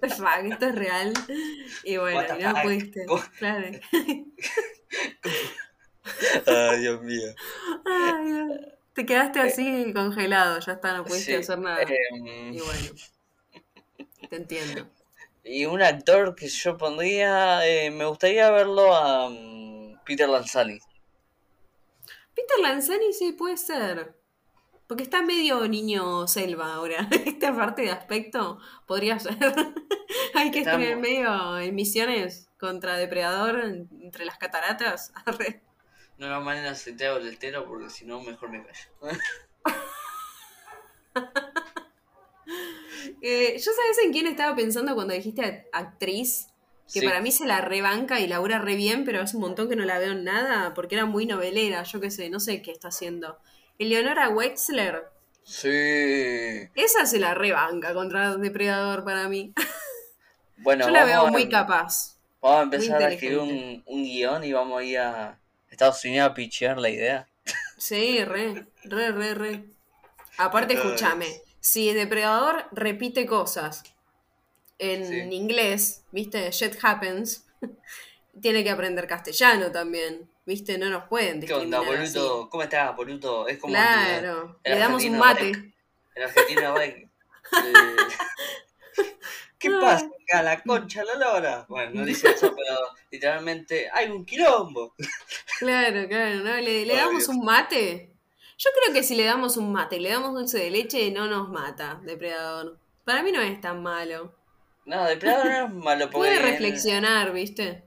Fuck, 0.00 0.44
esto 0.44 0.66
es 0.66 0.74
real. 0.74 1.12
Y 1.84 1.96
bueno, 1.96 2.22
no 2.38 2.62
pudiste. 2.62 3.04
Claro. 3.38 3.68
Ay, 6.46 6.80
Dios 6.80 7.02
mío. 7.02 7.34
te 8.94 9.06
quedaste 9.06 9.40
así 9.40 9.92
congelado, 9.92 10.58
ya 10.60 10.72
está, 10.72 10.96
no 10.96 11.04
pudiste 11.04 11.36
hacer 11.36 11.58
nada. 11.58 11.82
Em, 11.82 12.54
y 12.54 12.60
bueno, 12.60 12.94
te 14.28 14.36
entiendo. 14.36 14.86
Y 15.42 15.66
un 15.66 15.82
actor 15.82 16.34
que 16.34 16.48
yo 16.48 16.76
pondría, 16.76 17.66
eh, 17.66 17.90
me 17.90 18.04
gustaría 18.04 18.50
verlo 18.50 18.94
a 18.94 19.28
um, 19.28 19.98
Peter 20.04 20.28
Lanzani. 20.28 20.78
Peter 22.34 22.58
Lanzani 22.60 23.12
sí 23.12 23.32
puede 23.32 23.56
ser. 23.56 24.14
Porque 24.86 25.04
está 25.04 25.22
medio 25.22 25.66
niño 25.68 26.26
selva 26.26 26.74
ahora. 26.74 27.08
Esta 27.24 27.54
parte 27.54 27.82
de 27.82 27.90
aspecto 27.90 28.58
podría 28.86 29.18
ser. 29.18 29.36
Hay 30.34 30.50
que 30.50 30.60
estar 30.60 30.78
medio 30.96 31.58
en 31.58 31.74
misiones 31.74 32.48
contra 32.58 32.96
depredador 32.96 33.60
entre 33.64 34.24
las 34.24 34.36
cataratas. 34.36 35.12
No 36.20 36.28
la 36.28 36.38
manera 36.38 36.74
se 36.74 36.92
te 36.92 37.06
hago 37.06 37.16
el 37.16 37.38
tero 37.38 37.66
porque 37.66 37.88
si 37.88 38.04
no, 38.04 38.20
mejor 38.20 38.50
me 38.50 38.62
callo. 38.62 39.18
eh, 43.22 43.54
¿Yo 43.54 43.72
sabes 43.72 43.98
en 44.04 44.12
quién 44.12 44.26
estaba 44.26 44.54
pensando 44.54 44.94
cuando 44.94 45.14
dijiste 45.14 45.66
actriz? 45.72 46.48
Que 46.92 47.00
para 47.00 47.22
mí 47.22 47.32
se 47.32 47.46
la 47.46 47.62
rebanca 47.62 48.20
y 48.20 48.26
labura 48.26 48.58
re 48.58 48.74
bien, 48.74 49.06
pero 49.06 49.22
hace 49.22 49.36
un 49.36 49.44
montón 49.44 49.70
que 49.70 49.76
no 49.76 49.86
la 49.86 49.98
veo 49.98 50.12
en 50.12 50.24
nada 50.24 50.74
porque 50.74 50.96
era 50.96 51.06
muy 51.06 51.24
novelera, 51.24 51.84
yo 51.84 52.00
qué 52.00 52.10
sé, 52.10 52.28
no 52.28 52.38
sé 52.38 52.60
qué 52.60 52.72
está 52.72 52.88
haciendo. 52.88 53.38
Eleonora 53.78 54.28
Wexler. 54.28 55.04
Sí. 55.42 55.70
Esa 56.74 57.06
se 57.06 57.18
la 57.18 57.32
rebanca 57.32 57.94
contra 57.94 58.36
Depredador 58.36 59.04
para 59.04 59.26
mí. 59.30 59.54
Bueno, 60.58 60.84
yo 60.84 60.90
la 60.90 61.06
veo 61.06 61.28
muy 61.28 61.48
capaz. 61.48 62.18
Vamos 62.42 62.58
a 62.58 62.62
empezar 62.64 63.02
a 63.02 63.10
escribir 63.10 63.38
un, 63.38 63.82
un 63.86 64.04
guion 64.04 64.44
y 64.44 64.52
vamos 64.52 64.78
a 64.78 64.84
ir 64.84 64.98
a, 64.98 65.40
Estados 65.70 66.04
Unidos 66.04 66.30
a 66.30 66.34
pichear 66.34 66.78
la 66.78 66.90
idea. 66.90 67.28
Sí, 67.78 68.22
re, 68.24 68.66
re, 68.84 69.12
re, 69.12 69.34
re. 69.34 69.64
Aparte, 70.36 70.74
escúchame, 70.74 71.26
si 71.60 71.92
Depredador 71.92 72.66
repite 72.72 73.26
cosas 73.26 73.82
en 74.78 75.32
inglés, 75.32 76.04
¿viste? 76.10 76.50
Shit 76.50 76.76
happens, 76.82 77.46
tiene 78.40 78.64
que 78.64 78.70
aprender 78.70 79.06
castellano 79.06 79.70
también, 79.70 80.30
¿viste? 80.46 80.78
No 80.78 80.88
nos 80.88 81.04
pueden 81.08 81.40
¿Qué 81.40 81.52
onda, 81.52 81.80
boludo? 81.80 82.48
¿Cómo 82.48 82.62
estás, 82.62 82.96
boludo? 82.96 83.48
Es 83.48 83.58
como 83.58 83.72
claro, 83.74 84.58
le 84.64 84.78
damos 84.78 85.04
un 85.04 85.18
mate. 85.18 85.52
En 86.14 86.22
Argentina 86.22 86.70
va 86.70 86.84
¿Qué 89.60 89.70
pasa 89.70 90.06
acá? 90.06 90.42
La 90.42 90.62
concha, 90.62 91.04
la 91.04 91.16
lora. 91.16 91.66
Bueno, 91.68 92.00
no 92.00 92.04
dice 92.06 92.30
eso, 92.34 92.54
pero 92.56 92.78
literalmente 93.10 93.90
hay 93.92 94.10
un 94.10 94.24
quilombo. 94.24 94.94
Claro, 95.58 96.08
claro, 96.08 96.36
¿no? 96.36 96.56
¿Le, 96.56 96.86
damos 96.86 97.28
un 97.28 97.44
mate? 97.44 98.10
Yo 98.56 98.70
creo 98.74 98.94
que 98.94 99.02
si 99.02 99.14
le 99.14 99.24
damos 99.24 99.58
un 99.58 99.70
mate, 99.70 100.00
le 100.00 100.08
damos 100.08 100.32
dulce 100.32 100.58
de 100.58 100.70
leche, 100.70 101.10
no 101.10 101.26
nos 101.26 101.50
mata, 101.50 102.00
depredador. 102.04 102.78
Para 103.04 103.22
mí 103.22 103.32
no 103.32 103.42
es 103.42 103.60
tan 103.60 103.82
malo. 103.82 104.34
No, 104.86 105.04
depredador 105.04 105.46
no 105.46 105.66
es 105.66 105.74
malo. 105.74 106.10
Puede 106.10 106.40
reflexionar, 106.40 107.32
¿viste? 107.32 107.84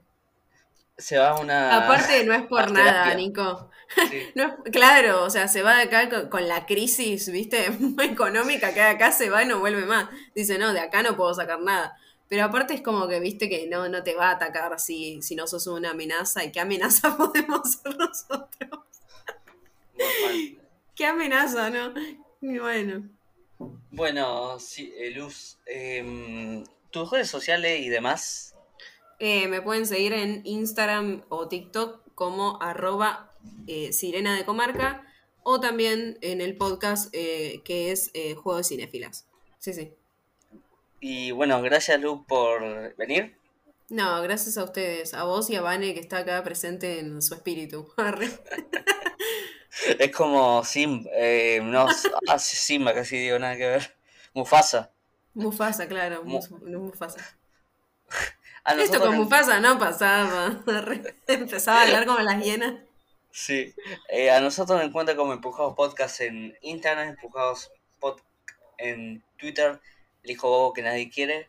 Se 0.96 1.18
va 1.18 1.30
a 1.30 1.40
una. 1.40 1.84
Aparte, 1.84 2.24
no 2.24 2.34
es 2.34 2.42
por 2.46 2.70
nada, 2.70 3.12
Nico. 3.14 3.70
no, 4.34 4.56
claro, 4.64 5.24
o 5.24 5.30
sea, 5.30 5.48
se 5.48 5.62
va 5.62 5.76
de 5.76 5.84
acá 5.84 6.28
con, 6.28 6.48
la 6.48 6.66
crisis, 6.66 7.30
¿viste? 7.30 7.66
Económica 8.02 8.72
que 8.74 8.82
acá 8.82 9.12
se 9.12 9.30
va 9.30 9.42
y 9.42 9.46
no 9.46 9.60
vuelve 9.60 9.84
más. 9.86 10.08
Dice, 10.34 10.58
no, 10.58 10.72
de 10.72 10.80
acá 10.80 11.02
no 11.02 11.16
puedo 11.16 11.34
sacar 11.34 11.60
nada. 11.60 11.96
Pero 12.28 12.44
aparte 12.44 12.74
es 12.74 12.80
como 12.80 13.06
que, 13.06 13.20
viste, 13.20 13.48
que 13.48 13.66
no, 13.66 13.88
no 13.88 14.02
te 14.02 14.14
va 14.14 14.30
a 14.30 14.32
atacar 14.32 14.80
si, 14.80 15.20
si 15.22 15.36
no 15.36 15.46
sos 15.46 15.66
una 15.66 15.90
amenaza. 15.90 16.44
¿Y 16.44 16.52
qué 16.52 16.60
amenaza 16.60 17.16
podemos 17.16 17.72
ser 17.72 17.96
nosotros? 17.96 18.80
¿Qué 20.94 21.06
amenaza, 21.06 21.70
no? 21.70 21.92
Y 22.40 22.58
bueno. 22.58 23.08
Bueno, 23.90 24.58
sí, 24.58 24.92
eh, 24.96 25.10
Luz, 25.10 25.58
em, 25.66 26.64
tus 26.90 27.10
redes 27.10 27.30
sociales 27.30 27.80
y 27.80 27.88
demás. 27.88 28.54
Eh, 29.18 29.46
me 29.48 29.62
pueden 29.62 29.86
seguir 29.86 30.12
en 30.12 30.42
Instagram 30.44 31.22
o 31.28 31.48
TikTok 31.48 32.00
como 32.14 32.60
arroba 32.60 33.33
eh, 33.66 33.92
Sirena 33.92 34.36
de 34.36 34.44
Comarca 34.44 35.04
o 35.42 35.60
también 35.60 36.18
en 36.22 36.40
el 36.40 36.56
podcast 36.56 37.12
que 37.12 37.92
es 37.92 38.10
Juego 38.36 38.56
de 38.56 38.64
Cinefilas. 38.64 39.26
Sí, 39.58 39.74
sí. 39.74 39.92
Y 41.00 41.32
bueno, 41.32 41.60
gracias 41.60 42.00
Lu 42.00 42.24
por 42.24 42.96
venir. 42.96 43.36
No, 43.90 44.22
gracias 44.22 44.56
a 44.56 44.64
ustedes, 44.64 45.14
a 45.14 45.24
vos 45.24 45.50
y 45.50 45.56
a 45.56 45.60
Vane 45.60 45.92
que 45.92 46.00
está 46.00 46.18
acá 46.18 46.42
presente 46.42 47.00
en 47.00 47.20
su 47.20 47.34
espíritu. 47.34 47.92
es 49.98 50.16
como 50.16 50.64
Sim, 50.64 51.04
eh, 51.12 51.60
no, 51.62 51.86
ah, 52.28 52.38
Simba 52.38 52.94
casi 52.94 53.18
digo 53.18 53.38
nada 53.38 53.56
que 53.56 53.68
ver. 53.68 53.96
Mufasa. 54.32 54.90
Mufasa, 55.34 55.86
claro, 55.86 56.24
Mufasa. 56.24 57.38
Esto 58.78 59.00
con 59.00 59.16
Mufasa 59.16 59.60
no 59.60 59.78
pasaba. 59.78 60.62
Empezaba 61.26 61.80
a 61.80 61.84
hablar 61.84 62.06
como 62.06 62.20
las 62.20 62.42
hienas. 62.42 62.74
Sí, 63.36 63.74
eh, 64.08 64.30
a 64.30 64.40
nosotros 64.40 64.78
nos 64.78 64.86
encuentra 64.86 65.16
como 65.16 65.32
Empujados 65.32 65.74
Podcast 65.74 66.20
en 66.20 66.56
Instagram, 66.62 67.08
Empujados 67.08 67.72
Pod 67.98 68.20
en 68.78 69.24
Twitter 69.36 69.80
el 70.22 70.30
hijo 70.30 70.48
bobo 70.48 70.72
que 70.72 70.82
nadie 70.82 71.10
quiere, 71.10 71.48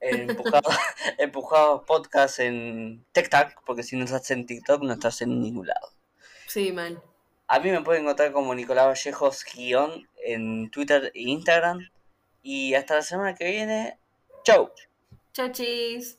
empujados 1.18 1.84
podcast 1.86 2.38
en 2.40 3.04
TikTok, 3.12 3.64
porque 3.66 3.82
si 3.82 3.96
no 3.96 4.06
estás 4.06 4.30
en 4.30 4.46
TikTok 4.46 4.82
no 4.82 4.94
estás 4.94 5.20
en 5.20 5.40
ningún 5.40 5.66
lado. 5.66 5.92
Sí, 6.46 6.72
mal. 6.72 7.02
A 7.48 7.60
mí 7.60 7.70
me 7.70 7.82
pueden 7.82 8.02
encontrar 8.02 8.32
como 8.32 8.54
Nicolás 8.54 8.86
Vallejos 8.86 9.44
guion 9.54 10.08
en 10.24 10.70
Twitter 10.70 11.12
e 11.14 11.20
Instagram. 11.20 11.88
Y 12.42 12.72
hasta 12.74 12.94
la 12.94 13.02
semana 13.02 13.34
que 13.34 13.44
viene. 13.50 13.98
Chau. 14.42 14.70
Chau, 15.32 15.52
chis. 15.52 16.18